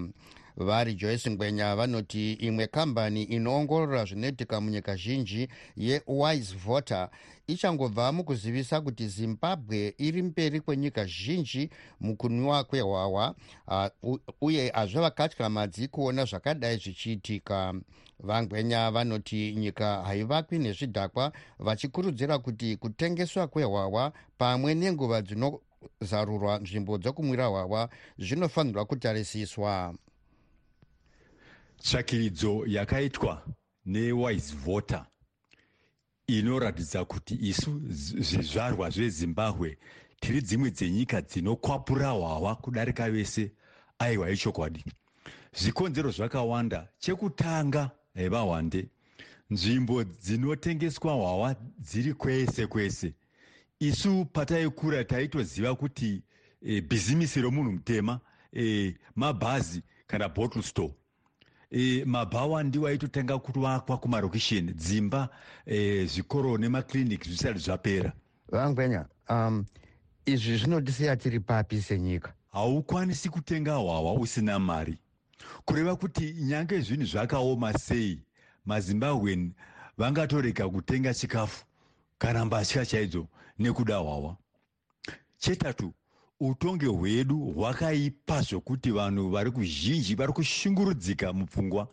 vari 0.58 0.94
joyce 0.96 1.32
ngwenya 1.32 1.76
vanoti 1.76 2.34
imwe 2.34 2.68
kambani 2.68 3.24
inoongorora 3.24 4.06
zvinoitika 4.06 4.62
munyika 4.62 4.96
zhinji 4.96 5.48
yewise 5.78 6.56
voter 6.56 7.10
ichangobva 7.48 8.12
mukuzivisa 8.12 8.82
kuti 8.82 9.08
zimbabwe 9.08 9.94
iri 9.98 10.22
mberi 10.22 10.62
kwenyika 10.62 11.06
zhinji 11.06 11.70
mukunwiwa 12.00 12.64
kwehwahwa 12.64 13.36
uh, 14.02 14.18
uye 14.42 14.70
hazvavakatyamadzi 14.70 15.88
kuona 15.88 16.26
zvakadai 16.26 16.78
zvichiitika. 16.78 17.74
Vangwenya 18.20 18.92
vanoti 18.92 19.56
nyika 19.56 20.04
haivakwi 20.04 20.60
nezvidhakwa 20.60 21.32
vachikurudzira 21.60 22.40
kuti 22.40 22.78
kutengeswa 22.78 23.48
kwehwahwa 23.48 24.14
pamwe 24.38 24.76
nenguva 24.76 25.22
dzinozarurwa 25.22 26.60
nzvimbo 26.60 26.98
dzokumwira 26.98 27.46
hwahwa 27.46 27.90
zvinofanirwa 28.18 28.86
kutarisiswa 28.86 29.94
tsvakiridzo 31.84 32.64
yakaitwa 32.68 33.44
newise 33.86 34.56
voter 34.56 35.06
inoratidza 36.28 37.06
kuti 37.06 37.36
isu 37.50 37.82
zvizvarwa 37.90 38.90
zvezimbabwe 38.90 39.78
tiri 40.22 40.42
dzimwe 40.42 40.72
dzenyika 40.72 41.22
dzinokwapura 41.22 42.10
hwahwa 42.10 42.56
kudarika 42.56 43.12
vese. 43.12 43.52
Aiwa 44.00 44.30
ichokwadi 44.32 44.86
zvikonzero 45.60 46.12
zvakawanda 46.12 46.88
chekutanga 47.00 47.92
vahwande 48.16 48.90
nzvimbo 49.50 50.04
dzinotengeswa 50.04 51.14
hwahwa 51.14 51.56
dziri 51.80 52.14
kwese 52.14 52.68
kwese. 52.68 53.14
Isu 53.80 54.26
pataikura 54.26 55.04
taitoziva 55.04 55.76
kuti 55.76 56.24
e, 56.62 56.82
bhizimisi 56.82 57.42
romunhu 57.42 57.72
mutema 57.72 58.20
e, 58.54 58.96
mabhazi 59.16 59.84
kana 60.08 60.30
bottle 60.30 60.64
store 60.64 60.94
e, 61.74 62.06
mabhawa 62.06 62.64
ndiwo 62.64 62.88
aitotenga 62.88 63.40
kuvakwa 63.40 63.98
kumarokisheni 63.98 64.74
dzimba 64.74 65.30
e, 65.66 66.06
zvikoro 66.06 66.58
nemakliniki 66.58 67.30
zvisati 67.30 67.60
zvapera. 67.60 68.14
Vangwenya 68.52 69.06
um, 69.30 69.66
izvi 70.26 70.58
zvinotisiya 70.58 71.16
tiri 71.18 71.40
papi 71.40 71.82
senyika? 71.82 72.34
Haukwanisi 72.52 73.30
kutenga 73.30 73.76
hwahwa 73.76 74.14
usina 74.14 74.60
mari. 74.60 74.98
Kureva 75.66 75.96
kuti 75.96 76.34
nyange 76.34 76.82
zvinhu 76.82 77.06
zvakaoma 77.06 77.74
sei 77.74 78.20
mazimbabwen 78.66 79.54
vangatorega 79.98 80.70
kutenga 80.70 81.14
chikafu 81.14 81.66
kana 82.18 82.46
mbatya 82.46 82.86
chaidzo 82.86 83.28
nekuda 83.60 83.98
hwahwa. 83.98 84.38
Chetatu 85.38 85.94
utonge 86.40 86.86
hwedu 86.86 87.38
hwakaipa 87.40 88.42
zvokuti 88.42 88.92
vanhu 88.92 89.30
vari 89.30 89.52
kuzhinji 89.52 90.16
vari 90.16 90.34
kushungurudzika 90.34 91.34
mupfungwa. 91.34 91.88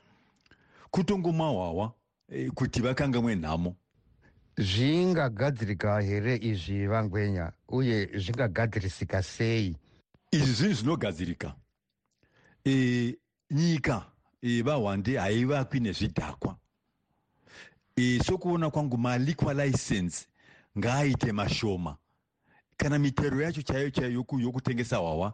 Kutongomwa 0.91 1.49
hwahwa 1.49 1.93
e, 2.29 2.51
kuti 2.51 2.81
vakangamwe 2.81 3.37
nhamo 3.37 3.77
zvingagadzirika 4.59 6.01
here 6.01 6.37
izvi 6.37 6.87
vangwenya 6.87 7.53
uye 7.69 8.07
zvingagadzirisika 8.19 9.23
sei? 9.23 9.77
Izvi 10.33 10.53
zvinhu 10.53 10.75
zvinogadzirika. 10.75 11.55
E, 12.65 13.17
nyika 13.51 14.07
e, 14.43 14.63
vahwande 14.63 15.19
haivakwi 15.19 15.81
nezvidhakwa. 15.81 16.57
E, 17.97 18.21
sokuona 18.25 18.71
kwangu 18.71 18.99
maliqua 18.99 19.55
license 19.55 20.27
ngaaite 20.79 21.33
mashoma 21.33 21.97
kana 22.81 22.99
mitero 22.99 23.43
yacho 23.43 23.63
chaiyo 23.63 23.91
chaiyo 23.91 24.25
yokutengesa 24.39 24.97
hwahwa 24.97 25.33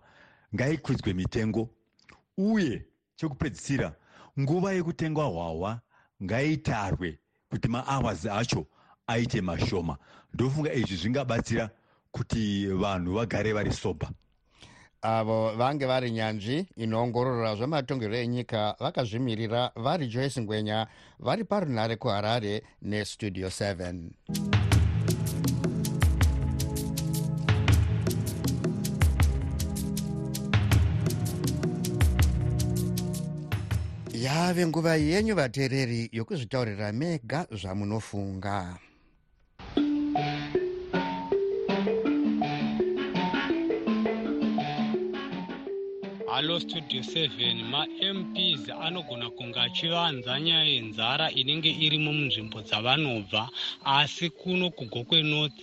ngaikwidzwe 0.54 1.12
mitengo. 1.14 1.68
Uye 2.38 2.84
chekupedzisira 3.16 3.94
nguva 4.40 4.72
yekutengwa 4.72 5.24
hwahwa 5.24 5.80
ngaitarwe 6.22 7.18
kuti 7.50 7.68
mahours 7.68 8.26
acho 8.26 8.66
aite 9.06 9.40
mashoma. 9.40 9.96
Ndofunga 10.34 10.72
izvi 10.72 10.96
zvingabatsira 10.96 11.70
kuti 12.12 12.66
vanhu 12.66 13.14
vagare 13.14 13.52
vari 13.52 13.72
soba 13.72 14.10
avo 15.02 15.54
vange 15.56 15.86
vari 15.86 16.10
nyanzvi 16.10 16.66
inoongorora 16.76 17.54
zvematongerwo 17.54 18.16
enyika 18.16 18.76
vakazvimirira 18.80 19.70
vari 19.76 20.06
joyce 20.08 20.40
ngwenya 20.40 20.86
vari 21.18 21.44
parunhare 21.44 21.96
kuharare 21.96 22.62
nestudio 22.82 23.48
7 23.48 24.65
yave 34.26 34.66
nguva 34.66 34.94
yenyu 34.96 35.34
vateereri 35.40 36.00
yokuzvitaurira 36.18 36.92
mega 36.92 37.40
zvamunofunga. 37.60 38.78
Halo 46.32 46.60
studio 46.60 47.00
7 47.00 47.62
mamps 47.72 48.70
anogona 48.80 49.30
kunge 49.30 49.60
achivanza 49.60 50.40
nyaya 50.40 50.64
yenzara 50.64 51.30
inenge 51.30 51.70
irimo 51.84 52.12
munzvimbo 52.12 52.62
dzavanobva 52.62 53.48
asi 53.84 54.30
kuno 54.30 54.70
kugokwenorth 54.70 55.60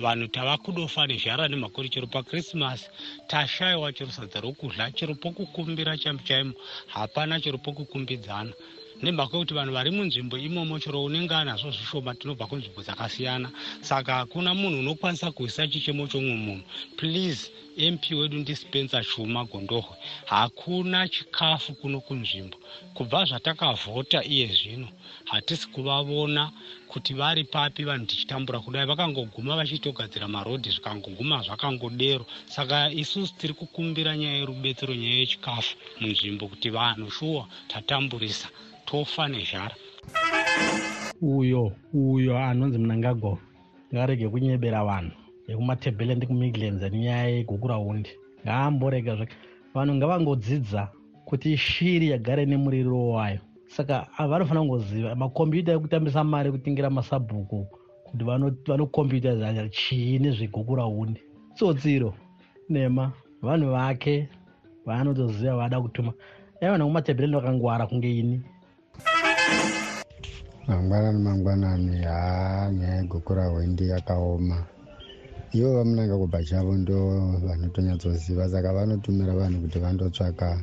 vanhu 0.00 0.28
tava 0.28 0.56
kudofa 0.58 1.06
nezhara 1.06 1.48
nemhakuri 1.48 1.88
chero 1.88 2.06
pakrismasi 2.06 2.88
tashayiwa 3.28 3.92
chero 3.92 4.10
sadza 4.10 4.40
rokudla 4.40 4.90
chero 4.96 5.14
pokukumbira 5.14 5.96
chaimo 5.98 6.20
chaimo 6.24 6.52
hapana 6.86 7.40
chero 7.40 7.58
pokukumbidzana. 7.58 8.52
Nemhaka 9.02 9.36
yekuti 9.36 9.54
vanhu 9.54 9.72
vari 9.72 9.90
munzvimbo 9.90 10.38
imomo 10.38 10.78
chero 10.78 11.04
unenge 11.04 11.34
anazvo 11.34 11.70
zvishoma 11.70 12.14
tinobva 12.14 12.46
kunzvimbo 12.46 12.80
dzakasiyana. 12.82 13.50
Saka 13.80 14.14
hakuna 14.14 14.54
munhu 14.54 14.78
unokwanisa 14.80 15.32
kuisa 15.32 15.68
chichemo 15.68 16.06
chomwe 16.08 16.34
munhu. 16.34 16.64
Please 16.96 17.52
mp 17.76 18.10
wedu 18.10 18.38
ndispencer 18.38 19.04
chuma 19.04 19.44
gondohwe 19.44 19.96
hakuna 20.24 21.08
chikafu 21.08 21.74
kuno 21.74 22.00
kunzvimbo. 22.00 22.56
Kubva 22.94 23.24
zvatakavhota 23.24 24.24
iye 24.24 24.46
zvino 24.46 24.88
hatisi 25.24 25.68
kuvavona 25.68 26.52
kuti 26.96 27.14
vari 27.14 27.44
papi 27.44 27.84
vanhu 27.84 28.06
tichitambura 28.06 28.60
kudai 28.60 28.86
vakangoguma 28.86 29.56
vachitogadzira 29.56 30.28
marodhi 30.28 30.70
zvikangoguma 30.70 31.42
zvakangodero 31.46 32.24
saka 32.48 32.90
isusu 32.90 33.36
tiri 33.38 33.54
kukumbira 33.54 34.16
nyaya 34.16 34.38
yerubetsero 34.40 34.94
nyaya 34.94 35.18
yechikafu 35.20 35.76
munzvimbo 36.00 36.48
kuti 36.48 36.70
vanhu 36.70 37.10
shuwa 37.10 37.44
tatamburisa 37.68 38.48
tofa 38.86 39.28
nezhara. 39.28 39.76
Uyo 41.22 41.72
uyo 41.92 42.38
anonzi 42.38 42.78
munangagwa 42.78 43.38
ngarege 43.92 44.28
kunyebera 44.28 44.84
vanhu. 44.84 45.12
Vekumatebhele 45.48 46.14
ndikumidlands 46.14 46.82
nenyaya 46.82 47.28
yegukurahundi 47.28 48.10
ngaamborega 48.44 49.16
zvake 49.16 49.36
vanhu 49.74 49.94
ngavangodzidza 49.94 50.82
kuti 51.28 51.58
shiri 51.58 52.08
yagare 52.08 52.46
nemuriro 52.46 53.08
wayo 53.08 53.40
saka 53.68 54.06
vanofanira 54.18 54.62
kungoziva 54.62 55.14
makombiyuta 55.14 55.72
ekutambisa 55.72 56.24
mari 56.24 56.48
ekutingira 56.48 56.90
masabhuku 56.90 57.66
kuti 58.06 58.22
vanokombiyuta 58.70 59.34
vano 59.34 59.68
chii 59.68 60.18
nezvegukurahundi 60.18 61.20
tsotsiro 61.56 62.14
nema 62.68 63.12
vanhu 63.42 63.70
vake 63.72 64.28
vaanotoziva 64.86 65.56
vada 65.56 65.80
kutuma. 65.80 66.12
Ai 66.60 66.70
vanhu 66.70 66.86
vekumatebhele 66.86 67.28
ndivakangwara 67.28 67.86
kunge 67.86 68.10
ini. 68.18 68.42
Mangwanani 70.68 71.18
mangwanani 71.18 72.02
haa 72.02 72.70
nyaya 72.70 72.96
yegukurahundi 72.96 73.88
yakaoma. 73.88 74.66
Ivo 75.52 75.74
vamunanga 75.76 76.16
kubva 76.18 76.44
chavo 76.44 76.74
ndo 76.74 76.98
vanotonyatsoziva 77.46 78.48
saka 78.48 78.72
vanotumira 78.72 79.34
vanhu 79.34 79.60
kuti 79.60 79.78
vandotsvaka 79.78 80.62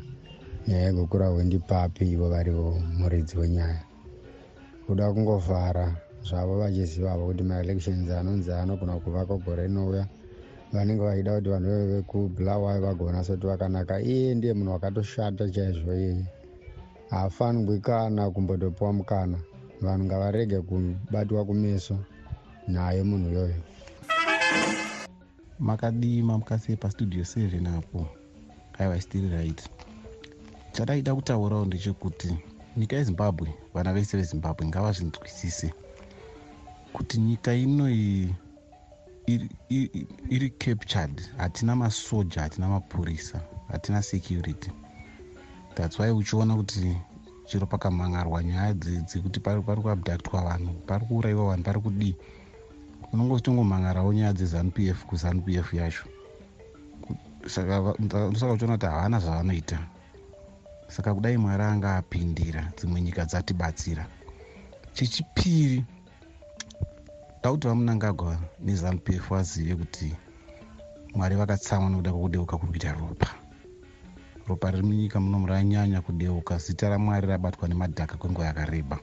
nyaya 0.67 0.85
yegukurahundi 0.85 1.59
papi 1.59 2.11
ivo 2.11 2.29
varivo 2.29 2.79
muridzi 2.97 3.37
wenyaya. 3.37 3.83
Kuda 4.87 5.11
kungofara 5.13 5.95
zvavo 6.23 6.57
vachizivavo 6.59 7.25
kuti 7.27 7.43
maelections 7.43 8.09
anonzi 8.09 8.51
anogona 8.51 8.99
kuvaka 8.99 9.35
gore 9.43 9.63
rinouya 9.67 10.07
vanenge 10.71 11.03
vaida 11.03 11.35
kuti 11.35 11.49
vanhu 11.49 11.69
veve 11.69 11.95
vekubulawayo 11.95 12.81
vagonasa 12.81 13.33
kuti 13.33 13.47
vakanaka. 13.47 14.01
Iye 14.01 14.35
ndiye 14.35 14.53
munhu 14.53 14.71
wakatoshata 14.71 15.49
chaizvo 15.49 15.93
iyeye 15.93 16.25
haafanirwi 17.09 17.79
kana 17.79 18.31
kumbotopiwa 18.31 18.93
mukana. 18.93 19.37
Vanhu 19.81 20.05
ngavarege 20.05 20.61
kubatwa 20.61 21.45
kumeso 21.45 21.97
naye 22.67 23.03
munhu 23.03 23.29
iyoyo. 23.29 23.59
Makadima 25.59 26.37
mukasei 26.37 26.75
pastudio 26.75 27.23
7 27.23 27.77
apo. 27.77 28.07
Aiwa 28.79 29.01
still 29.01 29.29
right 29.31 29.69
chadaida 30.73 31.15
kutaurawo 31.15 31.65
ndechekuti 31.65 32.37
nyika 32.77 32.95
yezimbabwe 32.95 33.53
vana 33.73 33.93
vese 33.93 34.17
vezimbabwe 34.17 34.67
ngavazvinzwisise 34.67 35.73
kuti 36.93 37.17
nyika 37.17 37.53
inoi 37.53 38.35
iri, 40.29 40.49
captured 40.49 41.21
hatina 41.37 41.75
masoja 41.75 42.41
hatina 42.41 42.67
mapurisa 42.67 43.41
hatina 43.71 44.01
security. 44.01 44.71
Thats 45.75 45.99
why 45.99 46.11
uchiona 46.11 46.55
kuti 46.55 46.97
chiro 47.45 47.65
pakamangarwa 47.67 48.43
nyaya 48.43 48.73
dzekuti 48.73 49.39
pari 49.39 49.61
kuabductwa 49.61 50.41
vanhu 50.41 50.73
pari 50.87 51.05
kuurayiwa 51.05 51.45
vanhu 51.45 51.63
pari 51.63 51.79
kudii. 51.79 52.15
Unongochitongomangarawo 53.13 54.13
nyaya 54.13 54.33
dzezanup 54.33 54.79
f 54.79 55.05
kuzanup 55.05 55.49
f 55.49 55.73
yacho 55.73 56.03
saka 57.47 57.93
ndosaka 57.99 58.53
uchiona 58.53 58.73
kuti 58.73 58.85
havana 58.85 59.19
zvavanoita 59.19 59.79
saka 60.93 61.13
kudai 61.13 61.37
mwari 61.37 61.63
anga 61.63 61.95
apindira 61.97 62.61
dzimwe 62.77 63.01
nyika 63.01 63.25
dzatibatsira. 63.25 64.05
Chechipiri 64.93 65.85
dauti 67.43 67.67
vamunangagwa 67.67 68.37
nezanup 68.61 69.09
f 69.09 69.29
vazive 69.29 69.75
kuti 69.75 70.15
mwari 71.15 71.35
vakatsamwa 71.35 71.89
nokuda 71.89 72.11
kwokudeuka 72.11 72.57
kuri 72.57 72.71
kuita 72.71 72.93
ropa. 72.93 73.29
Ropa 74.47 74.71
riri 74.71 74.83
munyika 74.83 75.19
munomu 75.19 75.47
ranyanya 75.47 76.01
kudeuka. 76.01 76.57
Zita 76.57 76.89
ramwari 76.89 77.27
rabatwa 77.27 77.67
nemadhaka 77.67 78.17
kwenguva 78.17 78.47
yakareba. 78.47 78.99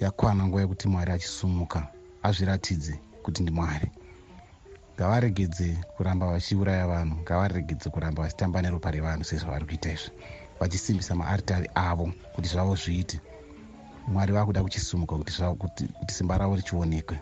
Yakwana 0.00 0.46
nguva 0.46 0.60
yekuti 0.62 0.88
mwari 0.88 1.12
achisumuka 1.12 1.86
azviratidze 2.22 2.98
kuti 3.22 3.42
ndimwari 3.42 3.90
ngavaregedze 4.96 5.78
kuramba 5.96 6.26
vachiuraya 6.26 6.86
vanhu 6.86 7.16
ngavaregedze 7.22 7.90
kuramba 7.90 8.22
vachitamba 8.22 8.62
neropa 8.62 8.90
revanhu 8.90 9.24
sezvavari 9.24 9.64
kuita 9.64 9.92
izvi 9.92 10.10
vachisimbisa 10.60 11.14
maaritari 11.14 11.70
avo 11.74 12.12
kuti 12.34 12.48
zvavo 12.48 12.74
zviite. 12.76 13.20
Mwari 14.08 14.32
vakuda 14.32 14.62
kuchisumuka 14.62 15.16
kuti, 15.58 15.88
kuti 15.98 16.14
simba 16.14 16.38
ravo 16.38 16.56
richionekwe. 16.56 17.18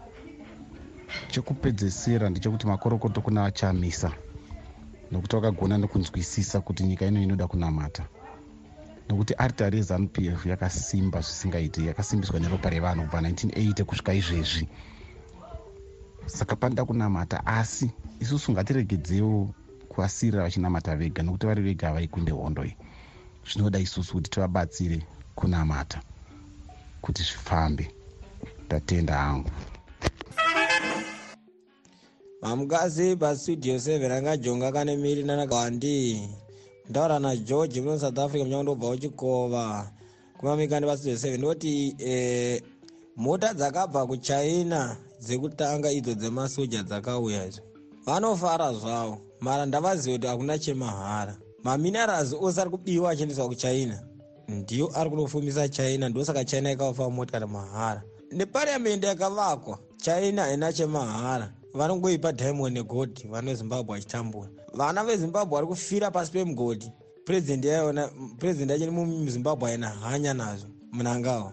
Chekupedzesera 1.28 2.30
ndechekuti 2.30 2.66
makorokoto 2.66 3.20
kuna 3.20 3.42
vachamisa 3.42 4.12
nokuti 5.10 5.36
vakagona 5.36 5.78
nekunzwisisa 5.78 6.60
kuti 6.60 6.84
nyika 6.84 7.06
ino 7.06 7.22
inoda 7.22 7.46
kunamata. 7.46 8.06
Nokuti 9.08 9.34
aritari 9.34 9.76
yezanup 9.76 10.18
f 10.18 10.46
yakasimba 10.46 11.20
zvisingaiti 11.20 11.86
yakasimbiswa 11.86 12.40
neropa 12.40 12.70
revanhu 12.70 13.02
kubva 13.02 13.20
1980 13.20 13.84
kusvika 13.84 14.14
izvezvi. 14.14 14.68
Saka 16.26 16.56
panoda 16.56 16.84
kunamata 16.84 17.46
asi 17.46 17.90
isusu 18.20 18.52
ngatiregedzewo 18.52 19.54
kuvasiyirira 19.88 20.42
vachinamata 20.42 20.96
vega 20.96 21.22
nokuti 21.22 21.46
vari 21.46 21.62
vega 21.62 21.86
havaikunde 21.88 22.32
hondo 22.32 22.64
iyi 22.64 22.76
zvinoda 23.52 23.78
isusu 23.78 24.12
kuti 24.12 24.30
tivabatsire 24.30 25.02
kunamata 25.35 26.02
kuti 27.02 27.22
zvifambe. 27.22 27.90
Ndatenda 28.66 29.14
hangu. 29.14 29.50
Mamukasi 32.42 33.16
pastudio 33.16 33.76
7 33.76 34.12
angajonga 34.12 34.72
kane 34.72 34.96
miri 34.96 35.22
nanagawandi 35.22 36.28
ndaura 36.90 37.18
nageorge 37.18 37.80
muno 37.80 37.98
south 37.98 38.18
africa 38.18 38.42
munyange 38.44 38.62
ndobva 38.62 38.88
uchikova 38.88 39.90
kumamikani 40.38 40.87
pastudio 40.87 41.16
7 41.16 41.38
ndoti 41.38 41.96
eh, 41.98 42.62
mota 43.16 43.54
dzakabva 43.54 44.07
kuchina 44.07 44.96
dzekutanga 45.20 45.92
idzo 45.92 46.14
dzemasoja 46.14 46.83
dzakauya 46.83 47.46
idzo. 47.46 47.62
Vanofara 48.07 48.72
zvavo 48.72 49.18
mara 49.40 49.66
ndavaziva 49.66 50.16
kuti 50.16 50.26
hakuna 50.26 50.59
chemahara 50.59 51.37
maminerals 51.64 52.33
ose 52.40 52.61
ari 52.61 52.70
kubiwa 52.70 53.11
achiendeswa 53.11 53.48
kuchina 53.48 54.03
ndiyo 54.48 54.90
ari 54.98 55.11
kunofumisa 55.11 55.68
china 55.68 56.09
ndosaka 56.09 56.44
china 56.44 56.72
ikavafa 56.72 57.11
motikari 57.11 57.46
mahara. 57.46 58.03
Nepariamendi 58.33 59.07
yakavakwa 59.07 59.79
china 59.96 60.42
haina 60.42 60.72
chemahara. 60.72 61.53
Vanongoipa 61.74 62.33
diamond 62.33 62.77
negodhi 62.77 63.29
vana 63.29 63.50
vezimbabwe 63.50 63.96
vachitambura 63.96 64.48
vana 64.74 65.05
vezimbabwe 65.05 65.55
vari 65.55 65.66
kufira 65.66 66.11
pasi 66.11 66.33
pemugodhi 66.33 66.90
purezidendi 67.24 67.66
yaiona 67.68 68.09
purezidendi 68.38 68.72
yacho 68.72 68.85
nemuzimbabwe 68.87 69.68
haina 69.70 69.88
hanya 69.88 70.35
nazvo 70.35 70.68
munangawo 70.92 71.53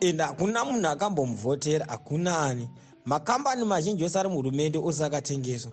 ende 0.00 0.22
hakuna 0.22 0.64
munhu 0.64 0.86
akambomuvhotera 0.88 1.86
hakuna 1.88 2.38
ani. 2.42 2.68
Makambani 3.04 3.64
mazhinji 3.64 4.04
ose 4.04 4.18
ari 4.18 4.28
muhurumende 4.28 4.78
ose 4.78 5.04
akatengeswa 5.04 5.72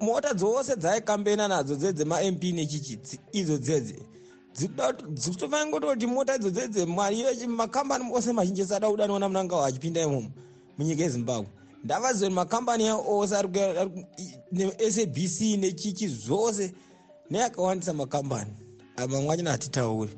mota 0.00 0.34
dzose 0.34 0.76
dzaikambena 0.76 1.48
nadzo 1.48 1.76
dzedzemamp 1.76 2.42
nechichi 2.42 2.98
idzo 3.32 3.58
dzedze. 3.58 3.96
Dzitofanira 5.14 5.66
ngototi 5.66 6.06
mota 6.06 6.36
idzo 6.36 6.50
dzedze 6.50 6.86
mari 6.86 7.24
makambani 7.46 8.04
ose 8.12 8.32
mazhinji 8.32 8.62
ese 8.62 8.76
ada 8.76 8.90
kuda 8.90 9.06
niona 9.06 9.28
munangawo 9.28 9.64
achipinda 9.64 10.02
imomo 10.02 10.30
munyika 10.78 11.02
yezimbabwe. 11.02 11.48
Ndavaziva 11.84 12.26
kuti 12.26 12.34
makambani 12.34 12.90
ose 12.90 13.34
nesabc 14.52 15.40
nechichi 15.58 16.08
zvose 16.08 16.72
neakawandisa 17.30 17.92
makambani. 17.92 18.50
Mamwe 18.96 19.34
achina 19.34 19.50
hatitauri 19.50 20.10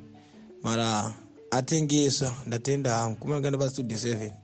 mara 0.63 1.13
atengeswa 1.51 2.33
ndatenda 2.47 2.95
hangu. 2.95 3.17
Kumakanda 3.17 3.57
pastudio 3.57 3.97
7 3.97 4.42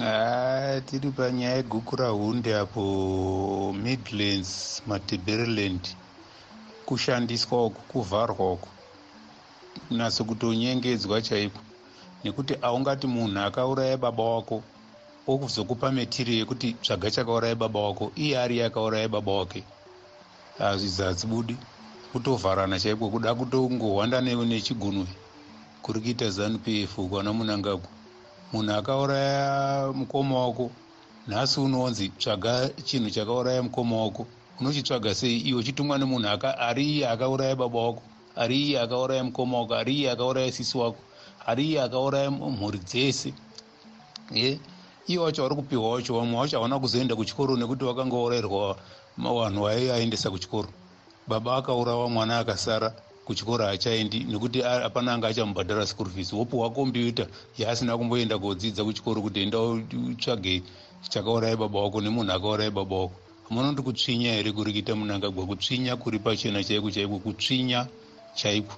ha 0.00 0.80
tiri 0.80 1.10
panyaya 1.10 1.56
yegukura 1.56 2.08
hunde 2.08 2.56
apo 2.56 3.74
midlands 3.82 4.82
mateberiland 4.86 5.88
kushandiswa 6.86 7.66
uku 7.66 7.80
kuvharwa 7.82 8.52
uku. 8.52 8.68
Kunatso 9.88 10.24
kutonyengedzwa 10.24 11.22
chaiko 11.22 11.60
nekuti 12.24 12.54
aungati 12.62 13.06
munhu 13.06 13.40
akauraya 13.40 13.96
baba 13.96 14.24
wako 14.24 14.62
okuzokupa 15.26 15.92
metiri 15.92 16.38
yekuti 16.38 16.72
tsvaga 16.72 17.10
chakauraya 17.10 17.54
baba 17.54 17.80
wako 17.80 18.12
iye 18.16 18.38
ari 18.38 18.62
akauraya 18.62 19.08
baba 19.08 19.32
wake. 19.32 19.64
Hazvidzadzibudi 20.58 21.56
kutovharana 22.12 22.80
chaiko 22.80 23.10
kuda 23.10 23.34
kutongohwanda 23.34 24.20
nechigunwe 24.20 25.06
kuri 25.82 26.00
kuita 26.00 26.30
zanup 26.30 26.68
f 26.68 26.96
kwana 27.10 27.32
munangagu 27.32 27.88
munhu 28.52 28.72
akauraya 28.74 29.92
mukoma 29.94 30.46
wako 30.46 30.70
nhasi 31.28 31.60
unonzi 31.60 32.08
tsvaga 32.08 32.68
chinhu 32.84 33.10
chakauraya 33.10 33.62
mukoma 33.62 33.96
wako. 33.96 34.26
Unochitsvaga 34.60 35.14
sei? 35.14 35.38
Iwe 35.40 35.60
uchitumwa 35.60 35.98
nemunhu 35.98 36.28
ari 36.58 36.84
iye 36.84 37.08
akauraya 37.08 37.56
baba 37.56 37.78
wako 37.80 38.02
ari 38.36 38.56
iye 38.62 38.80
akauraya 38.80 39.24
mukoma 39.24 39.58
wako 39.58 39.74
ari 39.74 39.94
iye 39.94 40.10
akauraya 40.10 40.52
sisi 40.52 40.78
wako 40.78 40.98
ari 41.46 41.64
iye 41.68 41.82
akauraya 41.82 42.30
mhuri 42.30 42.78
dzese. 42.78 43.34
Ye? 44.32 44.60
Iye 45.06 45.18
wacho 45.18 45.42
vari 45.42 45.54
kupiwa 45.54 45.90
wacho 45.90 46.14
vamwe 46.14 46.38
wacho 46.40 46.56
havana 46.56 46.78
kuzoenda 46.78 47.16
kuchikoro 47.16 47.56
nekuti 47.56 47.84
vakanga 47.84 48.16
vaurayirwa 48.16 48.76
vanhu 49.18 49.62
vaiaendesa 49.64 50.30
kuchikoro. 50.30 50.68
Baba 51.26 51.56
akaurawa 51.56 52.08
mwana 52.10 52.38
akasara 52.38 52.94
kuchikoro 53.24 53.64
haachaendi 53.64 54.24
nekuti 54.24 54.60
hapana 54.60 55.12
anga 55.12 55.28
achamubhadhara 55.28 55.86
school 55.86 56.08
fees. 56.10 56.32
Wopuhwa 56.32 56.70
kombyuta 56.70 57.26
yaasina 57.58 57.96
kumboenda 57.98 58.38
kodzidza 58.38 58.84
kuchikoro 58.84 59.22
kuti 59.22 59.40
enda 59.40 59.58
utsvage 59.60 60.62
chakauraya 61.08 61.56
baba 61.56 61.80
wako 61.80 62.00
nemunhu 62.00 62.32
akauraya 62.32 62.70
baba 62.70 62.96
wako. 62.96 63.14
Hamunoti 63.48 63.82
kutsvinya 63.82 64.32
here 64.32 64.52
kuri 64.52 64.72
kuita 64.72 64.94
munangagwa 64.94 65.46
kutsvinya 65.46 65.96
kuri 65.96 66.18
pachena 66.18 66.64
chaiko 66.64 66.90
chaiko 66.90 67.18
kutsvinya 67.18 67.86
chaiko 68.34 68.74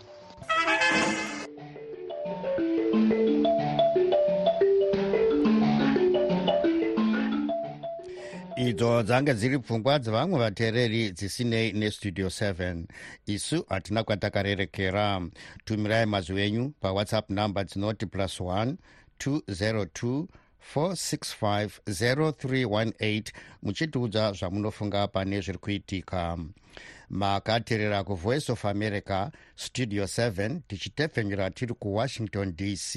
idzo 8.69 9.03
dzange 9.03 9.35
dziri 9.35 9.59
pfungwa 9.59 9.99
dzevamwe 9.99 10.39
vateereri 10.39 11.13
dzisinei 11.13 11.73
nestudio 11.73 12.27
7 12.27 12.85
isu 13.27 13.65
hatina 13.69 14.05
kwatakarerekera. 14.05 15.23
Tumirai 15.65 16.07
mazwi 16.07 16.43
enyu 16.43 16.73
pawhatsapp 16.81 17.31
namba 17.31 17.65
dzinoti 17.65 18.07
plus 18.07 18.41
1 18.41 18.75
202 19.19 20.27
4650318 20.75 23.23
muchitiudza 23.63 24.33
zvamunofunga 24.33 25.09
pane 25.09 25.41
zviri 25.41 25.59
kuitika. 25.59 26.39
Makateerera 27.11 28.05
kuvoice 28.05 28.53
of 28.53 28.65
america 28.65 29.31
studio 29.57 30.05
7 30.05 30.61
tichitepfenyura 30.69 31.51
tiri 31.51 31.75
kuwashington 31.75 32.57
dc 32.57 32.97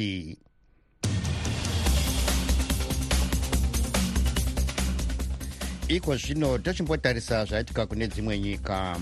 iko 5.87 6.15
zvino 6.15 6.57
tochimbotarisa 6.57 7.45
zvaitika 7.45 7.85
kune 7.85 8.07
dzimwe 8.07 8.39
nyika. 8.39 8.99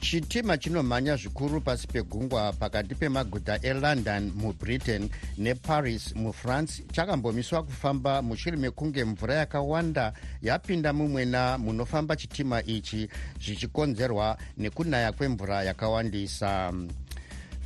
Chitima 0.00 0.58
chinomhanya 0.58 1.16
zvikuru 1.16 1.60
pasi 1.60 1.86
pegungwa 1.86 2.52
pakati 2.52 2.94
pemaguta 2.94 3.58
elondon 3.62 4.32
mubritain 4.36 5.10
neparis 5.38 6.14
mufrance. 6.14 6.82
Chakambomiswa 6.92 7.62
kufamba 7.62 8.22
mushure 8.22 8.56
mekunge 8.56 9.04
mvura 9.04 9.34
yakawanda 9.34 10.12
yapinda 10.42 10.92
mumwena 10.92 11.58
munofamba 11.58 12.16
chitima 12.16 12.62
ichi 12.62 13.08
zvichikonzerwa 13.44 14.38
nekunaya 14.58 15.12
kwemvura 15.12 15.64
yakawandisa 15.64 16.72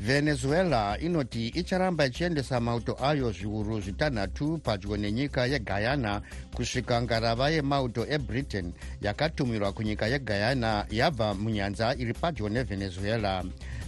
venezuela 0.01 0.99
inoti 1.01 1.49
icharamba 1.49 2.07
ichiendesa 2.07 2.61
mauto 2.61 2.97
ayo 3.03 3.33
zviuru 3.33 3.81
zvitanhatu 3.81 4.59
padyo 4.59 4.97
nenyika 4.97 5.47
yeguyana 5.47 6.23
kusvika 6.55 7.03
ngarava 7.03 7.51
yemauto 7.51 8.07
ebritain 8.09 8.73
yakatumirwa 9.01 9.73
kunyika 9.73 10.07
yeguyana 10.07 10.87
yabva 10.91 11.35
munyanza 11.35 11.95
iri 11.99 12.15
padyo 12.15 12.49
nevenezuela. 12.49 13.45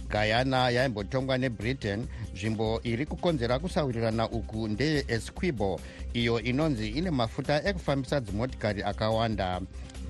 Guyana 0.09 0.69
yaimbotongwa 0.69 1.37
nebritain 1.37 2.07
nzvimbo 2.33 2.81
iri 2.83 3.05
kukonzera 3.05 3.59
kusawirirana 3.59 4.29
uku 4.29 4.67
ndeye 4.67 5.05
esquibo 5.07 5.79
iyo 6.13 6.41
inonzi 6.41 6.87
ine 6.87 7.11
mafuta 7.11 7.63
ekufambisa 7.69 8.19
dzimotikari 8.19 8.83
akawanda. 8.83 9.61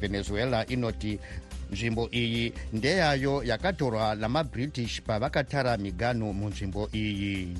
Venezuela 0.02 0.66
inoti 0.66 1.20
nzvimbo 1.72 2.10
iyi 2.12 2.54
ndeyayo 2.74 3.44
yakatorwa 3.44 4.16
namabritish 4.16 5.02
pavakatara 5.02 5.78
miganhu 5.78 6.34
munzvimbo 6.34 6.90
iyi. 6.94 7.58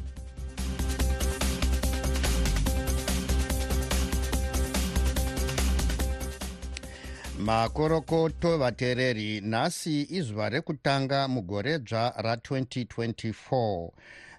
Makorokoto 7.40 8.58
vateereri 8.58 9.42
nhasi 9.42 10.08
izuva 10.10 10.50
rekutanga 10.50 11.28
mugore 11.28 11.80
dzva 11.80 12.14
ra2024 12.20 13.90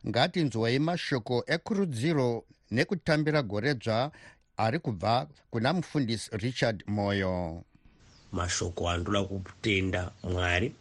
ngatinzwei 0.08 0.78
mashoko 0.78 1.44
ekurudziro 1.46 2.44
nekutambira 2.70 3.42
gore 3.42 3.74
dzva 3.74 4.10
ari 4.56 4.78
kubva 4.78 5.26
kuna 5.50 5.72
mufundisi 5.72 6.30
richard 6.32 6.84
moyo 6.86 7.62
mashoko 8.32 8.90
andoda 8.90 9.22
kutenda 9.24 10.10
mwari 10.22 10.72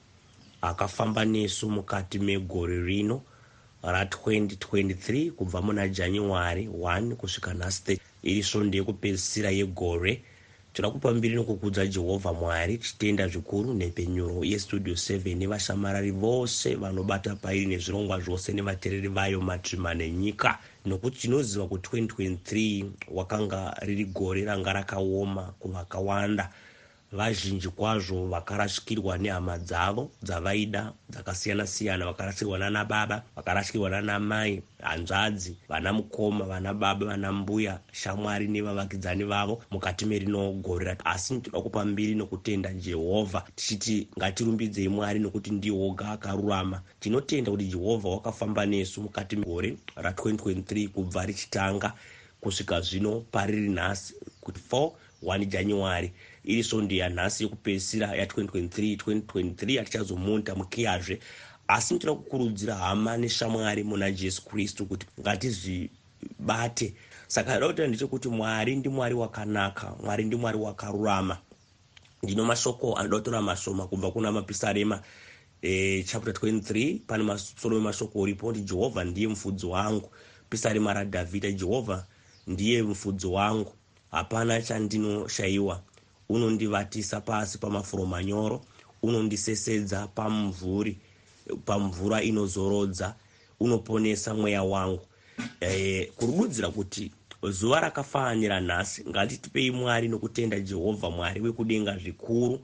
akafamba 0.61 1.25
nesu 1.25 1.69
mukati 1.69 2.19
megore 2.19 2.81
rino 2.81 3.21
ra2023 3.83 5.31
kubva 5.31 5.61
muna 5.61 5.87
january 5.87 6.67
1 6.67 7.15
kusvika 7.15 7.53
nhasi 7.53 7.99
iri 8.23 8.43
svondo 8.43 8.77
yekupedzisira 8.77 9.49
yegore 9.51 10.21
toda 10.73 10.89
kupa 10.89 11.13
mbiri 11.13 11.35
nokukudza 11.35 11.87
jehovha 11.87 12.33
mwari 12.33 12.77
tichitenda 12.77 13.27
zvikuru 13.27 13.73
nepenyuro 13.73 14.43
yestudio 14.43 14.93
7 14.93 15.35
nevashamarari 15.37 16.11
vose 16.11 16.75
vanobata 16.75 17.35
pairi 17.35 17.65
nezvirongwa 17.65 18.19
zvose 18.19 18.53
nevateereri 18.53 19.07
vayo 19.07 19.41
matsvima 19.41 19.93
nenyika. 19.93 20.59
Nokuti 20.85 21.17
tinoziva 21.19 21.67
kuti 21.67 21.97
2023 21.97 22.85
wakanga 23.07 23.77
riri 23.81 24.05
gore 24.05 24.45
ranga 24.45 24.73
rakaoma 24.73 25.43
kuvakawanda 25.59 26.49
vazhinji 27.11 27.69
kwazvo 27.69 28.27
vakarashikirwa 28.27 29.17
nehama 29.17 29.57
dzavo 29.57 30.11
dzavaida 30.23 30.93
dzakasiyana-siyana 31.09 32.05
vakarashikirwa 32.05 32.59
nana 32.59 32.85
baba 32.85 33.23
vakarashikirwa 33.35 33.89
nana 33.89 34.19
mai 34.19 34.61
hanzvadzi 34.81 35.57
vana 35.69 35.93
mukoma 35.93 36.45
vana 36.45 36.73
baba 36.73 37.05
vana 37.05 37.31
mbuya 37.31 37.79
shamwari 37.91 38.47
nevavakidzani 38.47 39.23
vavo 39.23 39.63
mukati 39.71 40.05
merino 40.05 40.51
gore 40.51 40.97
asi 41.03 41.39
toda 41.39 41.61
kupa 41.61 41.85
mbiri 41.85 42.15
nokutenda 42.15 42.73
jehovha 42.73 43.43
tichiti 43.55 44.07
ngatirumbidzei 44.17 44.87
mwari 44.87 45.19
nokuti 45.19 45.51
ndiwoga 45.51 46.09
akarurama. 46.09 46.81
Tinotenda 46.99 47.51
kuti 47.51 47.65
jehovha 47.65 48.09
wakafamba 48.09 48.65
nesu 48.65 49.01
mukati 49.01 49.35
megore 49.35 49.77
ra2023 49.97 50.87
kubva 50.89 51.25
richitanga 51.25 51.93
kusvika 52.41 52.81
zvino 52.81 53.21
pariri 53.31 53.69
nhasi 53.69 54.13
kuti 54.41 54.59
4 54.71 54.91
1 55.23 55.45
january 55.45 56.11
iri 56.47 56.63
svondo 56.63 56.95
yanhasi 56.95 57.43
yekupedzisira 57.43 58.07
ya2023 58.15 58.95
2023 58.95 59.77
hatichazomunda 59.77 60.55
mukiyazve. 60.55 61.19
Asi 61.67 61.93
nitoda 61.93 62.13
kukurudzira 62.15 62.75
hama 62.75 63.17
neshamwari 63.17 63.83
muna 63.83 64.11
jesu 64.11 64.45
kristu 64.45 64.85
kuti 64.85 65.05
ngatizvibate. 65.19 66.93
Saka 67.27 67.49
ndoda 67.57 67.67
kutaura 67.67 67.87
ndechekuti 67.87 68.27
mwari 68.29 68.75
ndimwari 68.75 69.15
wakanaka 69.15 69.95
mwari 70.03 70.23
ndimwari 70.25 70.57
wakarurama. 70.57 71.37
Ndino 72.23 72.45
mashoko 72.45 72.95
anoda 72.97 73.17
kutora 73.17 73.41
mashoma 73.41 73.87
kubva 73.87 74.11
kuna 74.11 74.31
mapisarema 74.31 75.01
e, 75.61 76.03
chapter 76.03 76.33
23 76.33 76.99
pane 77.07 77.23
masoro 77.23 77.77
emashoko 77.77 78.19
uripo 78.19 78.51
ndi 78.51 78.61
jehovha 78.61 79.03
ndiye 79.03 79.27
mufudzi 79.27 79.65
wangu. 79.65 80.11
Pisarema 80.49 80.93
radhavhidha 80.93 81.51
jehovha 81.51 82.05
ndiye 82.47 82.83
mufudzi 82.83 83.27
wangu. 83.27 83.73
Hapana 84.11 84.61
chandinoshayiwa 84.61 85.81
unondivatisa 86.29 87.21
pasi 87.21 87.57
pamafuro 87.57 88.05
manyoro 88.05 88.61
unondisesedza 89.03 90.07
pamvuri 90.07 90.97
pamvura 91.65 92.21
inozorodza 92.23 93.15
unoponesa 93.59 94.33
mweya 94.33 94.63
wangu. 94.63 95.01
E, 95.61 96.05
kurududzira 96.05 96.69
kuti 96.69 97.11
zuva 97.49 97.79
rakafanira 97.79 98.59
nhasi 98.61 99.05
ngatitipei 99.09 99.71
mwari 99.71 100.07
nokutenda 100.07 100.59
jehovha 100.59 101.09
mwari 101.09 101.41
wekudenga 101.41 101.97
zvikuru 101.97 102.59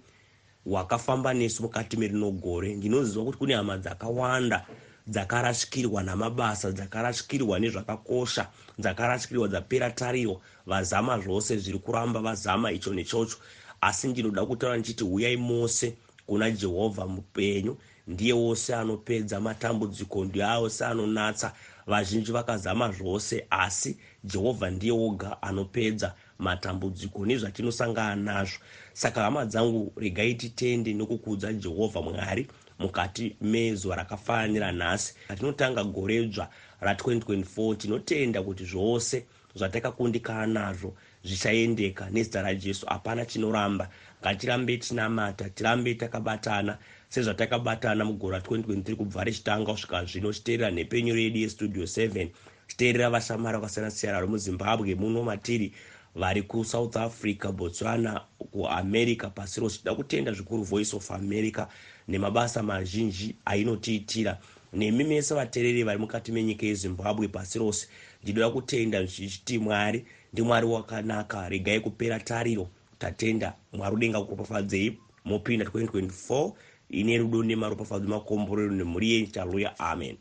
wakafamba 0.65 1.33
nesu 1.33 1.63
mukati 1.63 1.97
merino 1.97 2.31
gore. 2.31 2.75
Ndinoziva 2.75 3.25
kuti 3.25 3.37
kune 3.37 3.55
hama 3.55 3.77
dzakawanda 3.77 4.65
dzakarasvikirwa 5.07 6.03
namabasa 6.03 6.71
dzakarasvikirwa 6.71 7.59
nezvakakosha 7.59 8.47
dzakarasvikirwa 8.79 9.47
dzapera 9.47 9.91
tariro 9.91 10.41
vazama 10.65 11.19
zvose 11.19 11.57
zviri 11.57 11.79
kuramba 11.79 12.19
vazama 12.19 12.71
icho 12.71 12.93
nechocho. 12.93 13.37
Asi 13.81 14.07
ndinoda 14.07 14.45
kutaura 14.45 14.77
ndichiti 14.77 15.03
uyai 15.03 15.37
mose 15.37 15.95
kuna 16.25 16.51
jehovha 16.51 17.07
mupenyu. 17.07 17.77
Ndiye 18.07 18.33
wose 18.33 18.75
anopedza 18.75 19.39
matambudziko 19.39 20.25
ndiye 20.25 20.45
wose 20.45 20.85
anonatsa. 20.85 21.53
Vazhinji 21.87 22.31
vakazama 22.31 22.91
zvose 22.91 23.45
asi 23.49 23.97
jehovha 24.23 24.69
ndiye 24.69 24.91
woga 24.91 25.41
anopedza 25.41 26.13
matambudziko 26.39 27.25
nezvatinosangana 27.25 28.15
nazvo. 28.15 28.59
Saka 28.93 29.21
hama 29.21 29.45
dzangu 29.45 29.93
regai 29.95 30.35
titende 30.35 30.93
nokukudza 30.93 31.53
jehovha 31.53 32.01
mwari 32.01 32.47
mukati 32.83 33.35
mezuva 33.41 33.95
rakafanira 33.95 34.71
nhasi. 34.71 35.13
Atinotanga 35.29 35.83
goredzva 35.83 36.49
ra2024 36.81 37.77
tinotenda 37.77 38.43
kuti 38.43 38.65
zvose 38.65 39.25
zvatakakundikana 39.55 40.45
nazvo 40.47 40.93
zvichaendeka 41.23 42.09
nezita 42.09 42.41
rajesu. 42.41 42.85
Hapana 42.85 43.25
chinoramba. 43.25 43.89
Ngatirambe 44.21 44.77
tinamata 44.77 45.49
tirambe 45.49 45.95
takabatana. 45.95 46.77
Sezvatakabatana 47.09 48.05
mugore 48.05 48.37
ra2023 48.37 48.95
kubva 48.95 49.23
richitanga 49.23 49.71
kusvika 49.71 50.05
zvino 50.05 50.33
chiteerera 50.33 50.71
nhepenyu 50.71 51.15
redu 51.15 51.39
yestudio 51.39 51.83
7 51.83 52.29
chiteerera 52.67 53.09
vashamari 53.09 53.57
vakasiyana-siyana 53.57 54.17
vari 54.17 54.27
muzimbabwe 54.27 54.95
muno 54.95 55.23
matiri 55.23 55.73
vari 56.15 56.41
kusouth 56.41 56.97
africa 56.97 57.51
botswana 57.51 58.21
kuamerica 58.51 59.29
pasi 59.35 59.61
rose. 59.61 59.77
Tida 59.77 59.95
kutenda 59.95 60.31
zvikuru 60.31 60.63
voice 60.63 60.95
of 60.95 61.11
america 61.11 61.67
nemabasa 62.07 62.63
mazhinji 62.63 63.35
ainotiitira. 63.45 64.37
Nemi 64.73 65.03
mese 65.03 65.33
vateereri 65.35 65.83
vari 65.83 65.99
mukati 65.99 66.31
menyika 66.31 66.65
yezimbabwe 66.65 67.27
pasi 67.27 67.59
rose 67.59 67.87
ndinoda 68.23 68.49
kutenda 68.49 69.05
zvichiti 69.05 69.57
mwari 69.59 70.05
ndimwari 70.33 70.65
wakanaka 70.67 71.49
regai 71.49 71.79
kupera 71.79 72.19
tariro. 72.19 72.69
Tatenda 72.99 73.53
mwari 73.73 73.95
udenga 73.95 74.21
kuropafadzei 74.21 74.97
mopinda 75.25 75.65
2024 75.65 76.51
ine 76.89 77.17
rudo 77.17 77.43
nemaropafadzo 77.43 78.07
makomborero 78.07 78.71
nemhuri 78.71 79.11
yenyu. 79.11 79.27
Taluya 79.27 79.79
amen. 79.79 80.17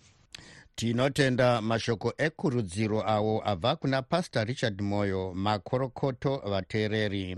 Tinotenda 0.77 1.61
mashoko 1.63 2.13
ekurudziro 2.19 3.09
awo 3.09 3.43
abva 3.45 3.77
kuna 3.77 4.03
pastor 4.03 4.47
richard 4.47 4.81
moyo 4.83 5.35
makorokoto 5.35 6.43
vateereri 6.51 7.37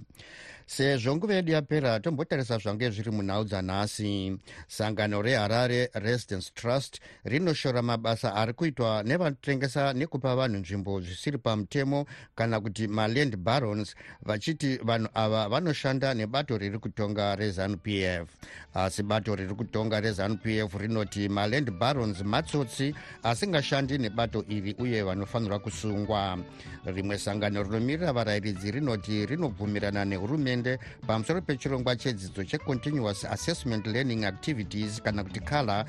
sezvo 0.66 1.16
nguva 1.16 1.34
yedu 1.34 1.52
yapera 1.52 2.00
tombotarisa 2.00 2.58
zvange 2.58 2.90
zviri 2.90 3.10
munhau 3.10 3.44
dzanhasi 3.44 4.38
sangano 4.66 5.22
reharare 5.22 5.90
residence 5.94 6.50
trust 6.54 7.00
rinoshora 7.24 7.82
mabasa 7.82 8.34
ari 8.34 8.52
kuitwa 8.52 9.02
nevanotengesa 9.02 9.92
nekupa 9.92 10.36
vanhu 10.36 10.58
nzvimbo 10.58 11.00
zvisiri 11.00 11.38
pamutemo 11.38 12.06
kana 12.34 12.60
kuti 12.60 12.88
maland 12.88 13.36
barons 13.36 13.94
vachiti 14.22 14.76
vanhu 14.76 15.08
ava 15.14 15.48
vanoshanda 15.48 16.14
nebato 16.14 16.58
riri 16.58 16.78
kutonga 16.78 17.36
rezanup 17.36 17.86
f. 17.86 18.28
Asi 18.74 19.02
bato 19.02 19.36
riri 19.36 19.54
kutonga 19.54 20.00
rezanup 20.00 20.46
f 20.46 20.74
rinoti 20.80 21.28
maland 21.28 21.70
barons 21.70 22.22
matsotsi 22.22 22.94
asingashandi 23.22 23.98
nebato 23.98 24.44
iri 24.48 24.74
uye 24.78 25.02
vanofanirwa 25.02 25.58
kusungwa. 25.58 26.38
Rimwe 26.84 27.18
sangano 27.18 27.62
rinomirira 27.62 28.12
varayiridzi 28.12 28.70
rinoti 28.70 29.26
rinobvumirana 29.26 30.04
nehurumende 30.04 30.53
hurumende 30.54 30.78
pamusoro 31.06 31.40
pechirongwa 31.40 31.96
chedzidzo 31.96 32.44
checontinuous 32.44 33.24
assessment 33.24 33.86
learning 33.86 34.24
activities 34.24 35.02
kana 35.02 35.24
kuti 35.24 35.40
kala 35.40 35.84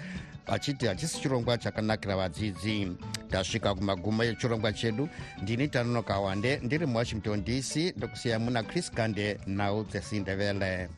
achiti 0.47 0.87
hachisi 0.87 1.21
chirongwa 1.21 1.57
chakanakira 1.57 2.15
vadzidzi. 2.15 2.97
Tasvika 3.29 3.75
kumagumo 3.75 4.23
echirongwa 4.23 4.73
chedu 4.73 5.09
ndini 5.41 5.67
tanonoka 5.67 6.19
wande 6.19 6.57
ndiri 6.57 6.85
muwashington 6.85 7.43
dc 7.43 7.75
ndokusiya 7.97 8.39
muna 8.39 8.63
chris 8.63 8.91
gande 8.91 9.39
nhau 9.47 9.83
dzesindevele 9.83 10.89